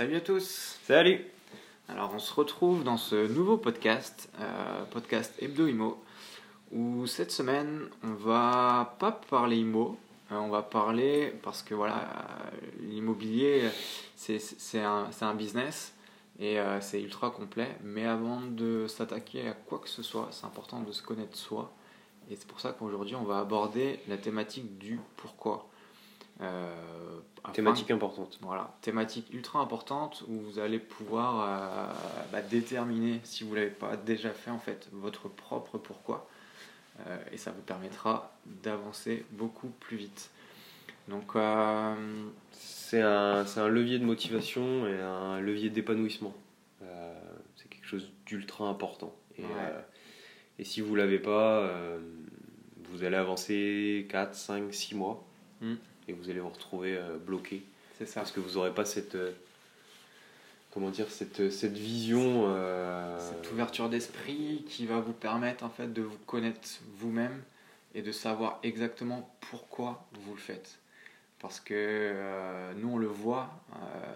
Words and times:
Salut 0.00 0.16
à 0.16 0.20
tous 0.22 0.78
Salut 0.86 1.26
Alors 1.86 2.12
on 2.14 2.18
se 2.18 2.32
retrouve 2.32 2.84
dans 2.84 2.96
ce 2.96 3.30
nouveau 3.30 3.58
podcast, 3.58 4.30
euh, 4.40 4.84
podcast 4.86 5.34
Hebdo 5.42 5.66
Imo, 5.66 6.02
où 6.72 7.06
cette 7.06 7.30
semaine 7.30 7.82
on 8.02 8.14
va 8.14 8.96
pas 8.98 9.12
parler 9.12 9.58
IMO, 9.58 9.98
euh, 10.32 10.36
on 10.36 10.48
va 10.48 10.62
parler 10.62 11.34
parce 11.42 11.62
que 11.62 11.74
voilà, 11.74 11.98
euh, 11.98 12.56
l'immobilier 12.80 13.68
c'est 14.16 14.80
un, 14.80 15.10
un, 15.20 15.34
business 15.34 15.92
et 16.38 16.56
c'est 16.80 17.02
ultra 17.02 17.28
complet, 17.28 17.68
mais 17.84 18.06
avant 18.06 18.40
de 18.40 18.86
s'attaquer 18.86 19.48
à 19.48 19.52
quoi 19.52 19.80
que 19.80 19.88
ce 19.90 20.02
soit, 20.02 20.28
c'est 20.30 20.46
important 20.46 20.80
de 20.80 20.92
se 20.92 21.02
connaître 21.02 21.36
soi. 21.36 21.70
Et 22.30 22.36
c'est 22.36 22.48
pour 22.48 22.60
ça 22.60 22.72
qu'aujourd'hui 22.72 23.16
on 23.16 23.24
va 23.24 23.38
aborder 23.40 24.00
la 24.08 24.16
thématique 24.16 24.78
du 24.78 24.98
pourquoi. 25.18 25.69
Euh, 26.42 27.20
thématique 27.52 27.90
importante. 27.90 28.38
Voilà, 28.42 28.74
thématique 28.80 29.32
ultra 29.32 29.60
importante 29.60 30.24
où 30.28 30.38
vous 30.40 30.58
allez 30.58 30.78
pouvoir 30.78 31.42
euh, 31.42 31.92
bah, 32.32 32.42
déterminer, 32.42 33.20
si 33.24 33.44
vous 33.44 33.50
ne 33.50 33.56
l'avez 33.56 33.70
pas 33.70 33.96
déjà 33.96 34.30
fait, 34.30 34.50
en 34.50 34.58
fait, 34.58 34.88
votre 34.92 35.28
propre 35.28 35.78
pourquoi. 35.78 36.28
Euh, 37.06 37.18
et 37.32 37.36
ça 37.36 37.50
vous 37.50 37.62
permettra 37.62 38.32
d'avancer 38.62 39.24
beaucoup 39.32 39.68
plus 39.68 39.96
vite. 39.96 40.30
Donc, 41.08 41.32
c'est 42.52 43.02
un, 43.02 43.44
un, 43.56 43.68
levier 43.68 43.98
de 43.98 44.04
motivation 44.04 44.86
et 44.86 45.00
un 45.00 45.40
levier 45.40 45.68
d'épanouissement. 45.68 46.34
c'est 47.56 47.68
quelque 47.68 47.86
chose 47.86 48.12
d'ultra 48.26 48.66
important. 48.66 49.12
Et, 49.36 49.42
et, 50.60 50.64
si 50.64 50.80
vous 50.80 50.92
ne 50.92 50.98
l'avez 50.98 51.18
pas, 51.18 51.68
vous 52.90 53.02
allez 53.02 53.16
avancer 53.16 54.06
4, 54.08 54.34
5, 54.34 54.72
6 54.72 54.94
mois. 54.94 55.26
Hmm 55.60 55.74
et 56.10 56.12
vous 56.12 56.28
allez 56.28 56.40
vous 56.40 56.48
retrouver 56.48 56.96
euh, 56.96 57.16
bloqué. 57.18 57.62
C'est 57.98 58.06
ça. 58.06 58.20
Parce 58.20 58.32
que 58.32 58.40
vous 58.40 58.54
n'aurez 58.54 58.74
pas 58.74 58.84
cette 58.84 59.14
euh, 59.14 59.30
comment 60.72 60.90
dire 60.90 61.10
cette, 61.10 61.50
cette 61.50 61.76
vision 61.76 62.44
euh, 62.46 63.18
cette 63.18 63.50
ouverture 63.50 63.88
d'esprit 63.88 64.64
qui 64.68 64.86
va 64.86 65.00
vous 65.00 65.12
permettre 65.12 65.64
en 65.64 65.70
fait 65.70 65.92
de 65.92 66.02
vous 66.02 66.18
connaître 66.26 66.60
vous-même 66.98 67.42
et 67.94 68.02
de 68.02 68.12
savoir 68.12 68.60
exactement 68.62 69.34
pourquoi 69.50 70.06
vous 70.12 70.34
le 70.34 70.40
faites 70.40 70.78
parce 71.40 71.58
que 71.58 72.14
nous 72.76 72.88
on 72.88 72.98
le 72.98 73.08
voit 73.08 73.50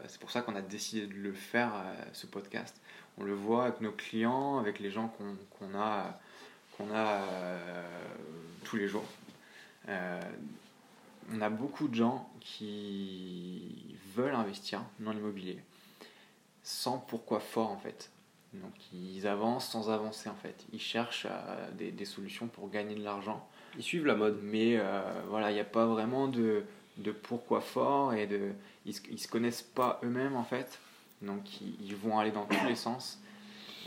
c'est 0.07 0.21
pour 0.21 0.31
ça 0.31 0.43
qu'on 0.43 0.55
a 0.55 0.61
décidé 0.61 1.09
de 1.09 1.15
le 1.15 1.33
faire 1.33 1.73
ce 2.13 2.29
podcast 2.29 2.81
on 3.19 3.25
le 3.25 3.35
voit 3.35 3.65
avec 3.65 3.81
nos 3.81 3.91
clients 3.91 4.59
avec 4.61 4.79
les 4.79 4.93
gens 4.93 5.13
qu'on 5.59 5.77
a 5.77 6.21
qu'on 6.77 6.95
a 6.95 7.21
tous 8.63 8.77
les 8.77 8.87
jours 8.87 9.07
on 11.33 11.41
a 11.41 11.51
beaucoup 11.51 11.89
de 11.89 11.95
gens 11.95 12.29
qui 12.41 13.97
veulent 14.15 14.35
investir 14.35 14.83
dans 15.01 15.13
l'immobilier 15.13 15.59
sans 16.65 16.99
pourquoi 16.99 17.39
fort 17.39 17.71
en 17.71 17.77
fait. 17.77 18.11
Donc 18.55 18.73
ils 18.93 19.27
avancent 19.27 19.69
sans 19.69 19.91
avancer 19.91 20.29
en 20.29 20.35
fait. 20.35 20.65
Ils 20.73 20.81
cherchent 20.81 21.27
euh, 21.31 21.91
des, 21.93 22.05
solutions 22.05 22.49
pour 22.49 22.71
gagner 22.71 22.95
de 22.95 23.05
l'argent. 23.05 23.47
Ils 23.77 23.83
suivent 23.83 24.07
la 24.07 24.15
mode. 24.15 24.41
Mais 24.43 24.77
euh, 24.77 25.03
voilà, 25.29 25.51
il 25.51 25.55
n'y 25.55 25.61
a 25.61 25.65
pas 25.65 25.87
vraiment 25.87 26.27
de, 26.27 26.65
de, 26.99 27.13
pourquoi 27.13 27.61
fort 27.61 28.15
et 28.15 28.27
de, 28.27 28.53
ils 28.87 28.95
ne 29.11 29.17
se 29.17 29.29
connaissent 29.29 29.63
pas 29.63 30.01
eux-mêmes 30.03 30.37
en 30.37 30.45
fait. 30.45 30.81
Donc 31.23 31.61
ils, 31.61 31.95
vont 31.95 32.19
aller 32.19 32.33
dans 32.33 32.47
tous 32.47 32.67
les 32.67 32.77
sens. 32.77 33.21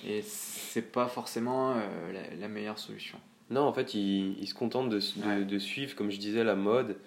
Et 0.06 0.22
c'est 0.22 0.92
pas 0.92 1.08
forcément 1.08 1.74
euh, 1.76 2.36
la, 2.40 2.48
meilleure 2.48 2.78
solution. 2.78 3.20
Non, 3.50 3.62
en 3.62 3.74
fait, 3.74 3.94
ils, 3.94 4.48
se 4.48 4.54
contentent 4.54 4.90
de, 4.90 5.44
de, 5.44 5.60
suivre, 5.60 5.96
comme 5.96 6.12
je 6.12 6.20
disais, 6.20 6.44
la 6.44 6.56
mode. 6.56 6.98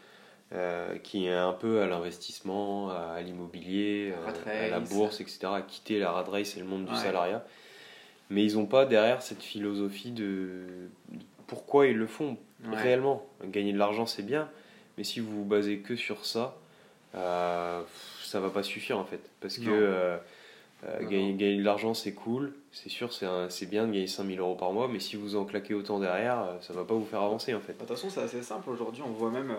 Euh, 0.52 0.98
qui 0.98 1.26
est 1.26 1.32
un 1.32 1.52
peu 1.52 1.80
à 1.80 1.86
l'investissement, 1.86 2.90
à, 2.90 3.20
l'immobilier, 3.20 4.12
euh, 4.48 4.66
à 4.66 4.68
la 4.68 4.80
bourse, 4.80 5.20
etc., 5.20 5.38
à 5.44 5.62
quitter 5.62 6.00
la 6.00 6.10
rat 6.10 6.24
race 6.24 6.56
et 6.56 6.60
le 6.60 6.66
monde 6.66 6.86
du 6.86 6.96
salariat. 6.96 7.44
Mais 8.30 8.44
ils 8.44 8.56
n'ont 8.56 8.66
pas 8.66 8.84
derrière 8.84 9.22
cette 9.22 9.44
philosophie 9.44 10.10
de 10.10 10.88
pourquoi 11.46 11.86
ils 11.86 11.96
le 11.96 12.08
font 12.08 12.36
réellement. 12.72 13.24
Gagner 13.44 13.72
de 13.72 13.78
l'argent, 13.78 14.06
c'est 14.06 14.24
bien, 14.24 14.48
mais 14.98 15.04
si 15.04 15.20
vous 15.20 15.30
vous 15.30 15.44
basez 15.44 15.78
que 15.78 15.94
sur 15.94 16.26
ça, 16.26 16.56
euh, 17.14 17.82
ça 18.24 18.40
va 18.40 18.50
pas 18.50 18.64
suffire 18.64 18.98
en 18.98 19.04
fait. 19.04 19.20
Parce 19.40 19.56
que 19.56 20.18
euh, 20.86 21.00
gagner, 21.00 21.34
gagner, 21.34 21.56
de 21.58 21.64
l'argent, 21.64 21.94
c'est 21.94 22.14
cool, 22.14 22.54
c'est 22.72 22.88
sûr, 22.88 23.12
c'est 23.12 23.66
bien 23.66 23.86
de 23.86 23.92
gagner 23.92 24.06
5000 24.06 24.40
euros 24.40 24.54
par 24.54 24.72
mois, 24.72 24.88
mais 24.88 25.00
si 25.00 25.16
vous 25.16 25.36
en 25.36 25.44
claquez 25.44 25.74
autant 25.74 25.98
derrière, 25.98 26.56
ça 26.62 26.72
va 26.72 26.84
pas 26.84 26.94
vous 26.94 27.04
faire 27.04 27.22
avancer 27.22 27.54
en 27.54 27.60
fait. 27.60 27.74
De 27.74 27.78
toute 27.78 27.88
façon, 27.88 28.08
c'est 28.08 28.22
assez 28.22 28.42
simple 28.42 28.70
aujourd'hui, 28.70 29.02
on 29.04 29.10
voit 29.12 29.30
même 29.30 29.54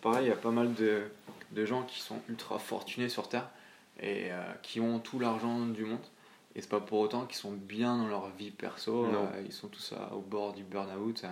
pareil, 0.00 0.26
il 0.26 0.28
y 0.28 0.32
a 0.32 0.36
pas 0.36 0.50
mal 0.50 0.74
de, 0.74 1.02
de, 1.52 1.64
gens 1.64 1.82
qui 1.82 2.00
sont 2.00 2.18
ultra 2.28 2.58
fortunés 2.58 3.08
sur 3.08 3.28
Terre 3.28 3.48
et 4.00 4.30
euh, 4.30 4.42
qui 4.62 4.80
ont 4.80 4.98
tout 4.98 5.18
l'argent 5.18 5.66
du 5.66 5.84
monde. 5.84 6.04
Et 6.54 6.62
c'est 6.62 6.70
pas 6.70 6.80
pour 6.80 7.00
autant 7.00 7.26
qu'ils 7.26 7.36
sont 7.36 7.52
bien 7.52 7.96
dans 7.98 8.08
leur 8.08 8.30
vie 8.30 8.50
perso, 8.50 9.04
euh, 9.04 9.42
ils 9.44 9.52
sont 9.52 9.68
tous 9.68 9.92
au 10.12 10.20
bord 10.20 10.54
du 10.54 10.62
burn-out. 10.62 11.24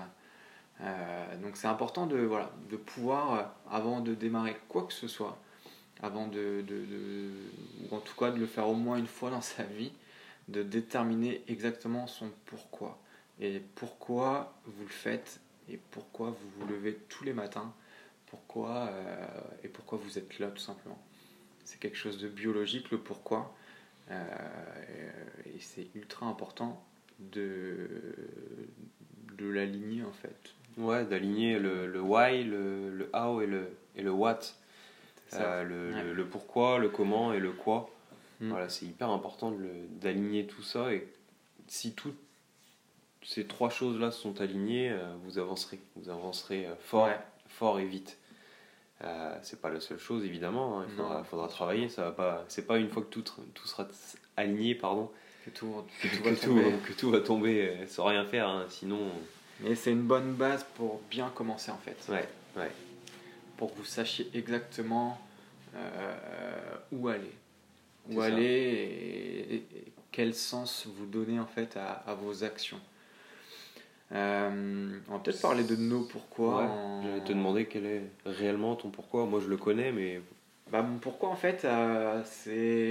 Euh, 0.81 1.37
donc 1.43 1.57
c'est 1.57 1.67
important 1.67 2.07
de, 2.07 2.19
voilà, 2.19 2.51
de 2.71 2.77
pouvoir, 2.77 3.55
avant 3.71 4.01
de 4.01 4.15
démarrer 4.15 4.57
quoi 4.69 4.83
que 4.83 4.93
ce 4.93 5.09
soit, 5.09 5.39
avant 6.05 6.27
de, 6.27 6.63
de, 6.67 6.85
ou 7.83 7.95
en 7.95 8.01
tout 8.01 8.15
cas 8.15 8.31
de 8.31 8.39
le 8.39 8.47
faire 8.47 8.69
au 8.69 8.75
moins 8.75 8.99
une 8.99 9.07
fois 9.07 9.31
dans 9.31 9.41
sa 9.41 9.63
vie, 9.63 9.93
de 10.49 10.63
déterminer 10.63 11.43
exactement 11.49 12.07
son 12.07 12.31
pourquoi. 12.45 12.99
Et 13.41 13.61
pourquoi 13.75 14.55
vous 14.67 14.85
le 14.85 14.91
faites 14.91 15.41
et 15.71 15.79
pourquoi 15.91 16.31
vous 16.31 16.49
vous 16.59 16.67
levez 16.69 16.95
tous 17.09 17.25
les 17.25 17.33
matins 17.33 17.73
pourquoi 18.27 18.89
euh, 18.89 19.27
et 19.63 19.69
pourquoi 19.69 19.99
vous 19.99 20.19
êtes 20.19 20.39
là 20.39 20.49
tout 20.49 20.61
simplement. 20.61 21.01
C'est 21.65 21.79
quelque 21.79 21.97
chose 21.97 22.19
de 22.19 22.29
biologique 22.29 22.91
le 22.91 22.99
pourquoi 22.99 23.55
euh, 24.11 24.25
et 25.47 25.61
c'est 25.61 25.87
ultra 25.95 26.27
important 26.27 26.85
de, 27.19 27.87
de 29.39 29.49
l'aligner 29.49 30.03
en 30.03 30.13
fait. 30.13 30.37
Ouais, 30.77 31.05
d'aligner 31.05 31.59
le, 31.59 31.87
le, 31.87 32.01
why, 32.01 32.45
le, 32.45 32.91
le, 32.91 33.11
how 33.15 33.41
et 33.41 33.47
le, 33.47 33.69
et 33.97 34.03
le 34.03 34.11
what. 34.11 34.41
Euh, 35.33 35.65
le, 35.65 36.13
le, 36.13 36.27
pourquoi, 36.27 36.79
le 36.79 36.89
comment 36.89 37.33
et 37.33 37.41
le 37.41 37.53
quoi. 37.53 37.91
Mm. 38.41 38.51
Voilà, 38.51 38.69
c'est 38.69 38.87
hyper 38.87 39.11
important 39.11 39.53
d'aligner 40.01 40.47
tout 40.47 40.63
ça 40.63 40.93
et 40.93 41.09
si 41.67 41.93
toutes 41.95 42.19
ces 43.23 43.47
trois 43.47 43.71
choses-là 43.71 44.11
sont 44.11 44.41
alignées, 44.41 44.95
vous 45.25 45.39
avancerez. 45.39 45.81
Vous 45.97 46.11
avancerez 46.11 46.69
fort, 46.79 47.09
fort 47.49 47.81
et 47.81 47.87
vite. 47.87 48.19
Euh, 49.03 49.37
c'est 49.43 49.61
pas 49.61 49.71
la 49.71 49.81
seule 49.81 49.99
chose 49.99 50.25
évidemment, 50.25 50.81
hein. 50.81 50.87
il 50.89 51.25
faudra, 51.25 51.49
travailler, 51.49 51.89
ça 51.89 52.05
va 52.05 52.13
pas. 52.13 52.45
C'est 52.49 52.67
pas 52.67 52.79
une 52.79 52.89
fois 52.89 53.03
que 53.03 53.09
tout, 53.09 53.25
tout 53.55 53.67
sera 53.67 53.87
aligné, 54.37 54.75
pardon, 54.75 55.11
que 55.45 55.51
tout, 55.51 55.85
que, 56.01 56.09
tout, 56.09 56.23
va, 56.23 56.35
tomber. 56.35 56.73
que 56.87 56.93
tout 56.93 57.11
va 57.11 57.21
tomber 57.21 57.69
euh, 57.69 57.87
sans 57.87 58.05
rien 58.05 58.25
faire, 58.25 58.49
hein. 58.49 58.67
sinon. 58.69 59.01
Mais 59.61 59.75
c'est 59.75 59.93
une 59.93 60.03
bonne 60.03 60.35
base 60.35 60.65
pour 60.77 61.01
bien 61.11 61.29
commencer 61.35 61.71
en 61.71 61.79
fait. 61.79 61.97
Ouais, 62.09 62.27
ouais. 62.57 62.71
Pour 63.57 63.73
que 63.73 63.79
vous 63.79 63.85
sachiez 63.85 64.29
exactement 64.35 65.19
euh, 65.75 66.17
où 66.93 67.09
aller, 67.09 67.33
où 68.11 68.21
aller 68.21 69.49
et, 69.51 69.67
quel 70.11 70.35
sens 70.35 70.87
vous 70.87 71.07
donnez 71.07 71.41
en 71.41 71.47
fait 71.47 71.77
à, 71.77 71.93
à 71.93 72.15
vos 72.15 72.45
actions. 72.45 72.81
Euh, 74.13 74.99
on 75.09 75.13
va 75.13 75.19
peut-être 75.19 75.41
parler 75.41 75.65
de 75.65 75.77
nos 75.77 76.03
pourquoi. 76.03 76.71
Je 77.03 77.09
vais 77.09 77.21
te 77.21 77.33
demander 77.33 77.67
quel 77.67 77.87
est 77.87 78.03
réellement 78.27 78.77
ton 78.77 78.91
pourquoi. 78.91 79.27
Moi, 79.27 79.41
je 79.41 79.49
le 79.49 79.57
connais, 79.57 79.93
mais. 79.93 80.21
Bah, 80.71 80.83
mon 80.83 80.99
pourquoi, 80.99 81.31
en 81.31 81.37
fait, 81.37 81.65
euh, 81.65 82.23
c'est 82.25 82.85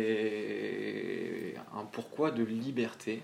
un 1.75 1.85
pourquoi 1.85 2.31
de 2.31 2.43
liberté. 2.43 3.21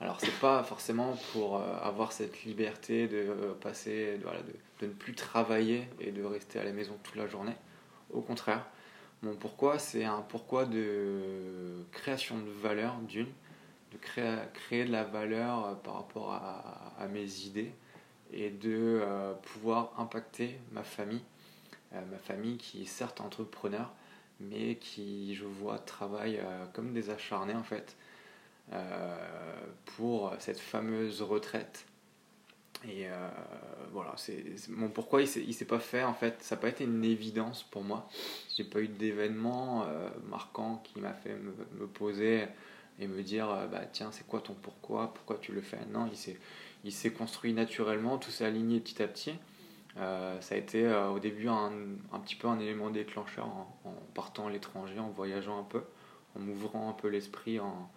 Alors, 0.00 0.18
c'est 0.20 0.38
pas 0.40 0.62
forcément 0.64 1.16
pour 1.32 1.56
euh, 1.56 1.60
avoir 1.82 2.12
cette 2.12 2.44
liberté 2.44 3.06
de 3.06 3.26
passer, 3.60 4.18
de, 4.18 4.24
de, 4.24 4.56
ne 4.86 4.92
plus 4.92 5.14
travailler 5.14 5.88
et 6.00 6.12
de 6.12 6.22
rester 6.22 6.58
à 6.58 6.64
la 6.64 6.72
maison 6.72 6.96
toute 7.02 7.16
la 7.16 7.26
journée. 7.26 7.56
Au 8.12 8.20
contraire, 8.20 8.66
mon 9.22 9.34
pourquoi, 9.36 9.78
c'est 9.78 10.04
un 10.04 10.22
pourquoi 10.22 10.64
de 10.64 11.84
création 11.92 12.38
de 12.38 12.50
valeur 12.50 12.98
d'une 13.00 13.28
de 13.92 13.98
créer, 13.98 14.36
créer 14.54 14.84
de 14.84 14.92
la 14.92 15.04
valeur 15.04 15.66
euh, 15.66 15.74
par 15.74 15.94
rapport 15.94 16.32
à, 16.32 17.06
mes 17.08 17.40
idées 17.40 17.72
et 18.32 18.50
de 18.50 19.00
euh, 19.02 19.32
pouvoir 19.34 19.92
impacter 19.98 20.58
ma 20.72 20.84
famille, 20.84 21.22
euh, 21.94 22.00
ma 22.10 22.18
famille 22.18 22.58
qui 22.58 22.82
est 22.82 22.86
certes 22.86 23.20
entrepreneur, 23.20 23.90
mais 24.38 24.76
qui, 24.76 25.34
je 25.34 25.44
vois, 25.44 25.78
travaille 25.78 26.40
comme 26.72 26.92
des 26.92 27.10
acharnés 27.10 27.54
en 27.54 27.62
fait 27.62 27.96
pour 29.84 30.32
cette 30.38 30.60
fameuse 30.60 31.20
retraite. 31.20 31.84
Et 32.88 33.06
voilà, 33.92 34.14
c'est 34.16 34.42
mon 34.68 34.88
pourquoi 34.88 35.20
il 35.22 35.46
ne 35.46 35.52
s'est 35.52 35.64
pas 35.66 35.80
fait 35.80 36.02
en 36.02 36.14
fait, 36.14 36.42
ça 36.42 36.56
n'a 36.56 36.62
pas 36.62 36.68
été 36.68 36.84
une 36.84 37.04
évidence 37.04 37.62
pour 37.62 37.82
moi. 37.84 38.08
J'ai 38.56 38.64
pas 38.64 38.80
eu 38.80 38.88
d'événement 38.88 39.86
marquant 40.28 40.82
qui 40.84 40.98
m'a 41.00 41.12
fait 41.12 41.34
me, 41.34 41.86
poser 41.86 42.46
et 43.00 43.06
me 43.06 43.22
dire 43.22 43.50
euh, 43.50 43.66
bah 43.66 43.82
tiens 43.90 44.10
c'est 44.12 44.26
quoi 44.26 44.40
ton 44.40 44.54
pourquoi? 44.54 45.12
Pourquoi 45.14 45.38
tu 45.40 45.52
le 45.52 45.60
fais? 45.60 45.78
Non 45.92 46.08
il 46.84 46.92
s'est 46.92 47.10
construit 47.10 47.52
naturellement 47.52 48.18
tout 48.18 48.30
s'est 48.30 48.44
aligné 48.44 48.80
petit 48.80 49.02
à 49.02 49.08
petit 49.08 49.34
euh, 49.96 50.40
ça 50.40 50.54
a 50.54 50.58
été 50.58 50.86
euh, 50.86 51.08
au 51.08 51.18
début 51.18 51.48
un, 51.48 51.72
un, 52.12 52.20
petit 52.20 52.36
peu 52.36 52.46
un 52.46 52.60
élément 52.60 52.90
déclencheur 52.90 53.46
en, 53.46 53.92
partant 54.14 54.46
à 54.46 54.50
l'étranger 54.50 54.98
en 55.00 55.08
voyageant 55.08 55.58
un 55.58 55.64
peu 55.64 55.82
en 56.36 56.40
m'ouvrant 56.40 56.88
un 56.90 56.92
peu 56.92 57.08
l'esprit 57.08 57.58
en, 57.58 57.90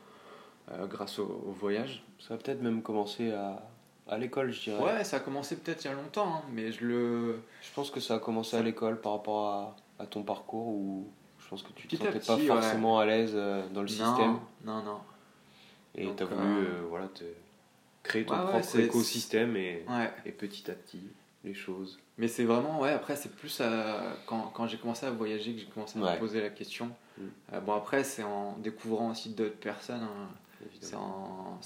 grâce 0.88 1.20
au, 1.20 1.28
voyage. 1.52 2.04
Ça 2.20 2.36
va 2.36 2.42
peut-être 2.42 2.62
même 2.64 2.82
commencer 2.82 3.32
à, 3.32 3.62
à 4.08 4.18
l'école, 4.18 4.52
je 4.52 4.62
dirais. 4.62 4.84
Ouais, 4.84 5.04
ça 5.04 5.18
a 5.18 5.20
commencé 5.20 5.56
peut-être 5.56 5.84
il 5.86 5.88
y 5.88 5.92
a 5.92 5.94
longtemps, 5.94 6.36
hein, 6.36 6.42
mais 6.52 6.72
je 6.72 6.86
le. 6.86 7.42
Je 7.62 7.74
pense 7.74 7.92
que 7.92 8.00
ça 8.00 8.16
a 8.16 8.20
commencé 8.20 8.58
à 8.58 8.62
l'école 8.62 9.00
par 9.00 9.14
rapport 9.14 9.48
à, 9.48 9.76
à, 10.00 10.06
ton 10.06 10.24
parcours 10.24 10.68
où 10.68 11.08
je 11.40 11.48
pense 11.48 11.64
que 11.64 11.72
tu 11.74 11.88
te 11.88 11.96
sentais 11.96 12.20
pas 12.20 12.38
forcément 12.38 13.00
à 13.00 13.06
l'aise 13.06 13.34
euh, 13.36 13.68
dans 13.70 13.82
le 13.82 13.88
système. 13.88 14.40
Non, 14.66 14.84
non. 14.84 15.00
Et 15.96 16.08
tu 16.16 16.24
as 16.24 16.26
voulu 16.26 16.42
euh, 16.42 16.66
euh, 16.66 16.86
voilà, 16.90 17.08
te 17.08 17.24
créer 18.02 18.26
ton 18.26 18.36
propre 18.36 18.80
écosystème 18.80 19.56
et, 19.56 19.86
et 20.26 20.32
petit 20.32 20.70
à 20.70 20.74
petit 20.74 21.02
les 21.44 21.54
choses. 21.54 22.00
Mais 22.18 22.28
c'est 22.28 22.46
vraiment, 22.46 22.80
ouais, 22.80 22.92
après, 22.92 23.16
c'est 23.16 23.36
plus 23.36 23.62
quand, 24.26 24.52
quand 24.54 24.66
j'ai 24.68 24.78
commencé 24.78 25.06
à 25.06 25.12
voyager 25.12 25.54
que 25.54 25.60
j'ai 25.60 25.66
commencé 25.66 26.00
à 26.00 26.02
me 26.02 26.20
poser 26.20 26.42
la 26.42 26.50
question. 26.50 26.90
Mm. 27.18 27.60
bon, 27.66 27.74
après, 27.74 28.04
c'est 28.04 28.24
en 28.24 28.58
découvrant 28.60 29.12
aussi 29.12 29.30
d'autres 29.30 29.58
personnes. 29.58 30.04
Hein. 30.04 30.30
C'est 30.80 30.96
en, 30.96 31.60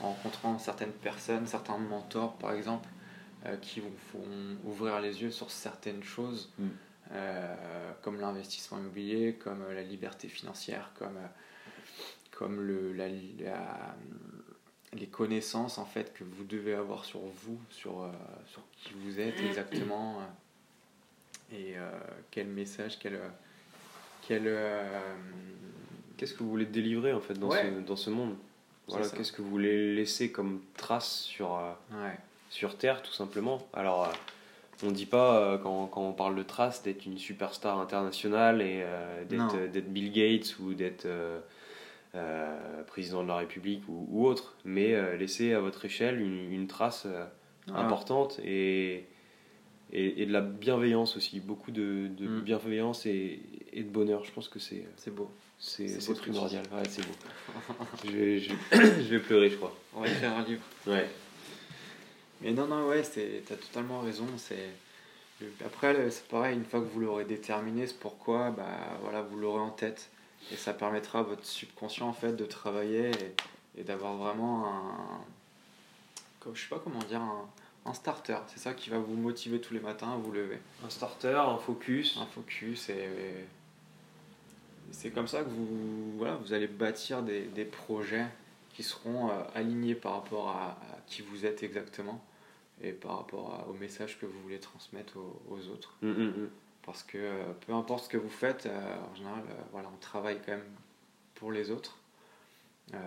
en, 0.00 0.04
en 0.04 0.08
rencontrant 0.12 0.58
certaines 0.58 0.92
personnes, 0.92 1.46
certains 1.46 1.78
mentors 1.78 2.36
par 2.38 2.52
exemple, 2.52 2.88
euh, 3.46 3.56
qui 3.58 3.80
vous 3.80 3.92
font 4.12 4.24
ouvrir 4.64 5.00
les 5.00 5.22
yeux 5.22 5.30
sur 5.30 5.50
certaines 5.50 6.02
choses, 6.02 6.50
mm. 6.58 6.66
euh, 7.12 7.92
comme 8.02 8.20
l'investissement 8.20 8.78
immobilier, 8.78 9.34
comme 9.34 9.62
la 9.72 9.82
liberté 9.82 10.28
financière, 10.28 10.90
comme, 10.98 11.18
comme 12.32 12.60
le, 12.60 12.92
la, 12.92 13.06
les 14.92 15.06
connaissances 15.06 15.78
en 15.78 15.84
fait 15.84 16.12
que 16.14 16.24
vous 16.24 16.44
devez 16.44 16.74
avoir 16.74 17.04
sur 17.04 17.20
vous, 17.20 17.60
sur, 17.70 18.02
euh, 18.02 18.10
sur 18.46 18.62
qui 18.72 18.94
vous 18.94 19.20
êtes 19.20 19.38
exactement, 19.40 20.20
et 21.52 21.74
quel 22.32 22.48
message, 22.48 22.98
quel... 22.98 23.20
quel 24.26 24.52
Qu'est-ce 26.16 26.32
que 26.32 26.42
vous 26.42 26.48
voulez 26.48 26.64
délivrer 26.64 27.12
en 27.12 27.20
fait 27.20 27.34
dans, 27.34 27.50
ce, 27.50 27.80
dans 27.80 27.94
ce 27.94 28.08
monde? 28.08 28.36
Voilà, 28.88 29.08
qu'est-ce 29.08 29.32
que 29.32 29.42
vous 29.42 29.50
voulez 29.50 29.94
laisser 29.94 30.30
comme 30.30 30.60
trace 30.76 31.22
sur, 31.22 31.56
euh, 31.56 31.72
sur 32.50 32.76
Terre, 32.76 33.02
tout 33.02 33.12
simplement? 33.12 33.66
Alors, 33.72 34.04
euh, 34.04 34.12
on 34.84 34.86
ne 34.86 34.94
dit 34.94 35.06
pas, 35.06 35.38
euh, 35.38 35.58
quand, 35.58 35.86
quand, 35.86 36.02
on 36.02 36.12
parle 36.12 36.36
de 36.36 36.42
trace, 36.42 36.82
d'être 36.82 37.04
une 37.06 37.18
superstar 37.18 37.80
internationale 37.80 38.62
et 38.62 38.84
d'être 39.28 39.56
Bill 39.88 40.12
Gates 40.12 40.58
ou 40.60 40.74
d'être 40.74 41.08
président 42.86 43.22
de 43.22 43.28
la 43.28 43.36
République 43.36 43.82
ou, 43.88 44.06
ou 44.10 44.26
autre, 44.26 44.54
mais 44.64 45.16
laisser 45.16 45.52
à 45.52 45.60
votre 45.60 45.84
échelle 45.84 46.20
une, 46.20 46.52
une 46.52 46.66
trace 46.66 47.06
importante 47.74 48.38
et, 48.44 49.06
et, 49.92 50.22
et, 50.22 50.26
de 50.26 50.32
la 50.32 50.40
bienveillance 50.40 51.16
aussi, 51.16 51.40
beaucoup 51.40 51.72
de, 51.72 52.08
de 52.16 52.28
mm. 52.28 52.40
bienveillance 52.42 53.06
et, 53.06 53.40
et, 53.72 53.82
de 53.82 53.90
bonheur. 53.90 54.24
Je 54.24 54.32
pense 54.32 54.48
que 54.48 54.58
c'est 54.58 54.86
beau. 55.10 55.30
C'est 55.58 56.14
primordial. 56.14 56.64
Ouais, 56.72 56.82
c'est 56.88 57.02
beau. 57.02 57.14
je, 58.04 58.10
vais, 58.10 58.40
je, 58.40 58.52
je, 58.72 59.08
vais 59.08 59.18
pleurer, 59.18 59.50
je 59.50 59.56
crois. 59.56 59.74
On 59.94 60.00
va 60.00 60.08
écrire 60.08 60.32
un 60.32 60.42
livre. 60.42 60.62
Ouais. 60.86 61.08
Mais 62.42 62.52
non, 62.52 62.66
non, 62.66 62.86
ouais, 62.86 63.02
t'as 63.02 63.56
totalement 63.56 64.00
raison. 64.00 64.26
C'est 64.36 64.70
après, 65.64 66.10
c'est 66.10 66.26
pareil. 66.28 66.56
Une 66.56 66.64
fois 66.64 66.80
que 66.80 66.86
vous 66.86 67.00
l'aurez 67.00 67.24
déterminé, 67.24 67.86
c'est 67.86 67.98
pourquoi, 67.98 68.50
bah 68.50 68.98
voilà, 69.02 69.22
vous 69.22 69.36
l'aurez 69.38 69.60
en 69.60 69.70
tête 69.70 70.10
et 70.52 70.56
ça 70.56 70.72
permettra 70.72 71.20
à 71.20 71.22
votre 71.22 71.44
subconscient 71.44 72.08
en 72.08 72.12
fait 72.12 72.32
de 72.32 72.44
travailler 72.44 73.10
et, 73.10 73.80
et 73.80 73.84
d'avoir 73.84 74.14
vraiment 74.14 74.66
un, 74.68 75.20
je 76.54 76.60
sais 76.60 76.68
pas 76.68 76.78
comment 76.78 77.00
dire, 77.00 77.20
un, 77.20 77.48
un 77.84 77.94
starter. 77.94 78.38
C'est 78.48 78.60
ça 78.60 78.74
qui 78.74 78.90
va 78.90 78.98
vous 78.98 79.14
motiver 79.14 79.60
tous 79.60 79.74
les 79.74 79.80
matins 79.80 80.12
à 80.12 80.16
vous 80.16 80.32
lever. 80.32 80.58
Un 80.84 80.90
starter, 80.90 81.36
un 81.36 81.58
focus. 81.58 82.16
Un 82.20 82.26
focus 82.26 82.88
et 82.88 83.08
c'est 84.90 85.10
comme 85.10 85.28
ça 85.28 85.42
que 85.42 85.48
vous, 85.48 86.16
voilà, 86.18 86.36
vous 86.36 86.52
allez 86.52 86.66
bâtir 86.66 87.22
des, 87.22 87.42
des 87.42 87.64
projets 87.64 88.26
qui 88.76 88.82
seront 88.82 89.30
euh, 89.30 89.42
alignés 89.54 89.94
par 89.94 90.12
rapport 90.12 90.50
à, 90.50 90.78
qui 91.06 91.22
vous 91.22 91.46
êtes 91.46 91.62
exactement 91.62 92.22
et 92.82 92.92
par 92.92 93.16
rapport 93.16 93.66
au 93.70 93.72
message 93.72 94.18
que 94.20 94.26
vous 94.26 94.38
voulez 94.42 94.60
transmettre 94.60 95.16
aux, 95.48 95.68
autres. 95.68 95.96
Mm, 96.02 96.10
mm, 96.10 96.24
mm. 96.24 96.50
Parce 96.84 97.02
que 97.02 97.16
euh, 97.16 97.52
peu 97.66 97.72
importe 97.72 98.04
ce 98.04 98.08
que 98.10 98.18
vous 98.18 98.28
faites, 98.28 98.66
euh, 98.66 98.96
en 99.10 99.14
général, 99.14 99.42
voilà, 99.72 99.88
on 99.92 99.96
travaille 99.96 100.38
quand 100.44 100.52
même 100.52 100.68
pour 101.34 101.52
les 101.52 101.70
autres. 101.70 101.96
donc, 102.92 103.00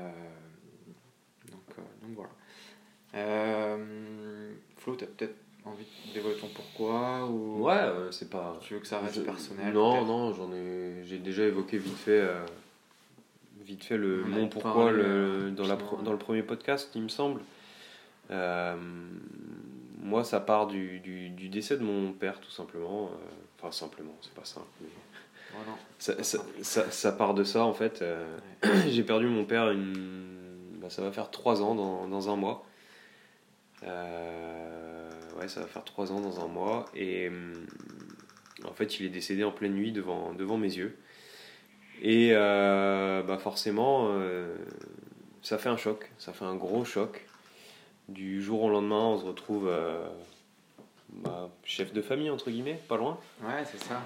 donc 2.01 2.15
voilà. 2.15 3.77
Flo, 4.77 4.95
tu 4.95 5.03
as 5.03 5.07
peut-être 5.07 5.35
envie 5.65 5.85
de 6.07 6.13
dévoiler 6.13 6.37
ton 6.37 6.47
pourquoi 6.47 7.25
ou 7.25 7.63
ouais 7.65 7.73
euh, 7.73 8.11
c'est 8.11 8.29
pas 8.29 8.57
tu 8.61 8.73
veux 8.73 8.79
que 8.79 8.87
ça 8.87 8.99
reste 8.99 9.23
personnel 9.23 9.73
non 9.73 10.05
non 10.05 10.33
j'en 10.33 10.51
ai 10.53 11.03
j'ai 11.03 11.17
déjà 11.17 11.43
évoqué 11.43 11.77
vite 11.77 11.97
fait 11.97 12.21
euh, 12.21 12.45
vite 13.61 13.83
fait 13.83 13.97
le 13.97 14.23
mon 14.23 14.47
pourquoi 14.47 14.91
le, 14.91 15.03
euh, 15.05 15.51
dans 15.51 15.67
la 15.67 15.75
dans 15.75 16.11
le 16.11 16.17
premier 16.17 16.43
podcast 16.43 16.89
il 16.95 17.03
me 17.03 17.09
semble. 17.09 17.41
Moi 20.01 20.23
ça 20.23 20.39
part 20.39 20.67
du, 20.67 20.99
du, 21.01 21.29
du, 21.29 21.49
décès 21.49 21.77
de 21.77 21.83
mon 21.83 22.13
père 22.13 22.39
tout 22.39 22.49
simplement 22.49 23.11
enfin 23.57 23.71
simplement 23.71 24.15
c'est 24.21 24.33
pas 24.33 24.45
simple 24.45 24.65
mais 24.81 24.87
ça, 25.99 26.23
ça, 26.23 26.39
ça, 26.61 26.89
ça, 26.89 27.11
part 27.11 27.33
de 27.33 27.43
ça 27.43 27.65
en 27.65 27.73
fait 27.73 28.03
j'ai 28.87 29.03
perdu 29.03 29.27
mon 29.27 29.45
père 29.45 29.69
une 29.71 30.39
bah, 30.79 30.89
ça 30.89 31.01
va 31.01 31.11
faire 31.11 31.29
trois 31.29 31.61
ans 31.61 31.75
dans, 31.75 32.07
dans 32.07 32.29
un 32.29 32.35
mois. 32.35 32.65
Euh, 33.83 34.78
ouais, 35.39 35.47
ça 35.47 35.61
va 35.61 35.67
faire 35.67 35.83
trois 35.83 36.11
ans 36.11 36.19
dans 36.19 36.43
un 36.43 36.47
mois. 36.47 36.85
Et 36.95 37.29
hum, 37.29 37.53
en 38.65 38.73
fait, 38.73 38.99
il 38.99 39.05
est 39.05 39.09
décédé 39.09 39.43
en 39.43 39.51
pleine 39.51 39.73
nuit 39.73 39.91
devant, 39.91 40.33
devant 40.33 40.57
mes 40.57 40.75
yeux. 40.75 40.97
Et 42.01 42.29
euh, 42.31 43.21
bah 43.23 43.37
forcément, 43.37 44.09
euh, 44.11 44.55
ça 45.41 45.57
fait 45.57 45.69
un 45.69 45.77
choc, 45.77 46.11
ça 46.17 46.33
fait 46.33 46.45
un 46.45 46.55
gros 46.55 46.85
choc. 46.85 47.25
Du 48.07 48.41
jour 48.41 48.63
au 48.63 48.69
lendemain, 48.69 49.03
on 49.03 49.19
se 49.19 49.25
retrouve 49.25 49.67
euh, 49.67 50.07
bah, 51.09 51.49
chef 51.63 51.93
de 51.93 52.01
famille, 52.01 52.29
entre 52.29 52.49
guillemets, 52.49 52.79
pas 52.87 52.97
loin. 52.97 53.19
Ouais, 53.43 53.63
c'est 53.65 53.83
ça. 53.83 54.01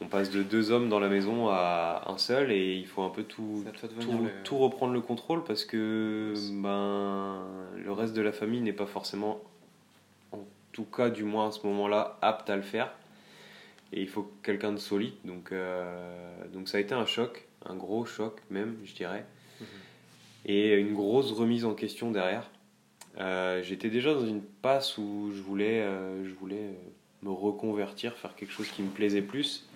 On 0.00 0.06
passe 0.06 0.30
de 0.30 0.42
deux 0.42 0.72
hommes 0.72 0.88
dans 0.88 0.98
la 0.98 1.08
maison 1.08 1.48
à 1.48 2.02
un 2.08 2.18
seul 2.18 2.50
et 2.50 2.74
il 2.74 2.86
faut 2.88 3.02
un 3.02 3.08
peu 3.08 3.22
tout, 3.22 3.64
tout, 4.00 4.28
tout, 4.42 4.58
reprendre 4.58 4.92
le 4.92 5.00
contrôle 5.00 5.44
parce 5.44 5.64
que 5.64 6.34
ben, 6.50 7.46
le 7.76 7.92
reste 7.92 8.12
de 8.12 8.20
la 8.20 8.32
famille 8.32 8.60
n'est 8.60 8.72
pas 8.72 8.86
forcément 8.86 9.40
tout 10.72 10.84
cas 10.84 11.10
du 11.10 11.24
moins 11.24 11.48
à 11.48 11.52
ce 11.52 11.66
moment-là, 11.66 12.18
apte 12.22 12.50
à 12.50 12.56
le 12.56 12.62
faire. 12.62 12.92
Et 13.92 14.00
il 14.00 14.08
faut 14.08 14.32
quelqu'un 14.42 14.72
de 14.72 14.78
solide. 14.78 15.14
Donc, 15.24 15.52
euh, 15.52 16.32
donc 16.52 16.68
ça 16.68 16.78
a 16.78 16.80
été 16.80 16.94
un 16.94 17.06
choc, 17.06 17.46
un 17.66 17.76
gros 17.76 18.04
choc 18.06 18.40
même, 18.50 18.76
je 18.84 18.94
dirais. 18.94 19.24
Mhm. 19.60 19.66
Et 20.46 20.74
une 20.74 20.94
grosse 20.94 21.30
remise 21.32 21.64
en 21.64 21.74
question 21.74 22.10
derrière. 22.10 22.50
Euh, 23.18 23.62
j'étais 23.62 23.90
déjà 23.90 24.14
dans 24.14 24.26
une 24.26 24.42
passe 24.42 24.96
où 24.96 25.30
je 25.34 25.42
voulais, 25.42 25.82
euh, 25.82 26.26
je 26.26 26.32
voulais 26.34 26.70
me 27.22 27.30
reconvertir, 27.30 28.16
faire 28.16 28.34
quelque 28.34 28.52
chose 28.52 28.68
qui 28.68 28.82
me 28.82 28.90
plaisait 28.90 29.22
plus. 29.22 29.68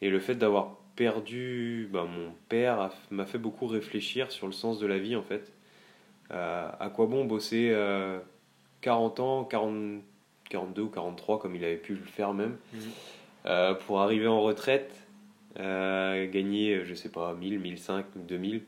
Et 0.00 0.08
le 0.08 0.18
fait 0.18 0.34
d'avoir 0.34 0.78
perdu 0.96 1.88
bah, 1.92 2.04
mon 2.04 2.32
père 2.48 2.90
m'a 3.10 3.26
fait 3.26 3.38
beaucoup 3.38 3.66
réfléchir 3.66 4.32
sur 4.32 4.46
le 4.46 4.52
sens 4.52 4.80
de 4.80 4.86
la 4.86 4.98
vie 4.98 5.14
en 5.14 5.22
fait. 5.22 5.52
à 6.30 6.90
quoi 6.92 7.06
bon 7.06 7.24
bosser 7.24 7.72
40 8.80 9.20
ans, 9.20 9.44
40, 9.44 10.02
42 10.48 10.82
ou 10.82 10.88
43 10.88 11.38
comme 11.38 11.56
il 11.56 11.64
avait 11.64 11.76
pu 11.76 11.94
le 11.94 12.04
faire 12.04 12.34
même, 12.34 12.56
mhm. 12.72 12.80
euh, 13.46 13.74
pour 13.74 14.00
arriver 14.00 14.26
en 14.26 14.40
retraite, 14.40 15.06
euh, 15.58 16.30
gagner, 16.30 16.84
je 16.84 16.94
sais 16.94 17.08
pas, 17.08 17.34
1000, 17.34 17.58
1005, 17.58 18.06
2000, 18.16 18.62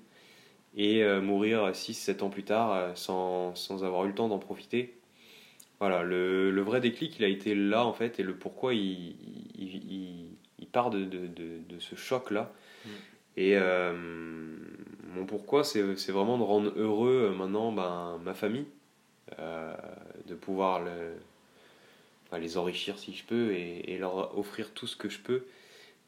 et 0.76 1.02
euh, 1.02 1.20
mourir 1.20 1.70
6-7 1.70 2.22
ans 2.22 2.30
plus 2.30 2.44
tard 2.44 2.96
sans, 2.96 3.54
sans, 3.54 3.84
avoir 3.84 4.04
eu 4.04 4.08
le 4.08 4.14
temps 4.14 4.28
d'en 4.28 4.38
profiter. 4.38 4.96
Voilà, 5.80 6.02
le, 6.02 6.50
le, 6.50 6.62
vrai 6.62 6.80
déclic, 6.80 7.18
il 7.18 7.24
a 7.24 7.28
été 7.28 7.54
là 7.54 7.86
en 7.86 7.92
fait, 7.92 8.20
et 8.20 8.22
le 8.22 8.36
pourquoi 8.36 8.74
il, 8.74 9.16
il, 9.58 10.36
il, 10.58 10.66
part 10.66 10.90
de, 10.90 11.04
de, 11.04 11.26
de, 11.26 11.78
ce 11.80 11.96
choc-là. 11.96 12.52
Mhm. 12.84 12.90
Et 13.38 13.56
mon 15.14 15.24
pourquoi, 15.24 15.64
c'est 15.64 16.10
vraiment 16.10 16.36
de 16.36 16.42
rendre 16.42 16.72
heureux 16.76 17.34
maintenant 17.36 17.72
ben, 17.72 18.20
ma 18.22 18.34
famille, 18.34 18.66
euh, 19.38 19.74
de 20.26 20.34
pouvoir 20.34 20.80
le, 20.80 22.38
les 22.38 22.58
enrichir 22.58 22.98
si 22.98 23.14
je 23.14 23.24
peux 23.24 23.52
et, 23.52 23.98
leur 23.98 24.36
offrir 24.38 24.72
tout 24.72 24.86
ce 24.86 24.96
que 24.96 25.08
je 25.08 25.20
peux 25.20 25.44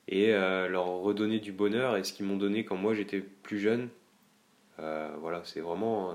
et 0.08 0.32
euh, 0.32 0.68
leur 0.68 0.86
redonner 0.86 1.38
du 1.38 1.52
bonheur 1.52 1.96
et 1.96 2.04
ce 2.04 2.12
qu'ils 2.12 2.26
m'ont 2.26 2.36
donné 2.36 2.64
quand 2.64 2.76
moi 2.76 2.94
j'étais 2.94 3.20
plus 3.20 3.60
jeune. 3.60 3.88
Euh, 4.80 5.10
voilà, 5.20 5.42
c'est 5.44 5.60
vraiment 5.60 6.14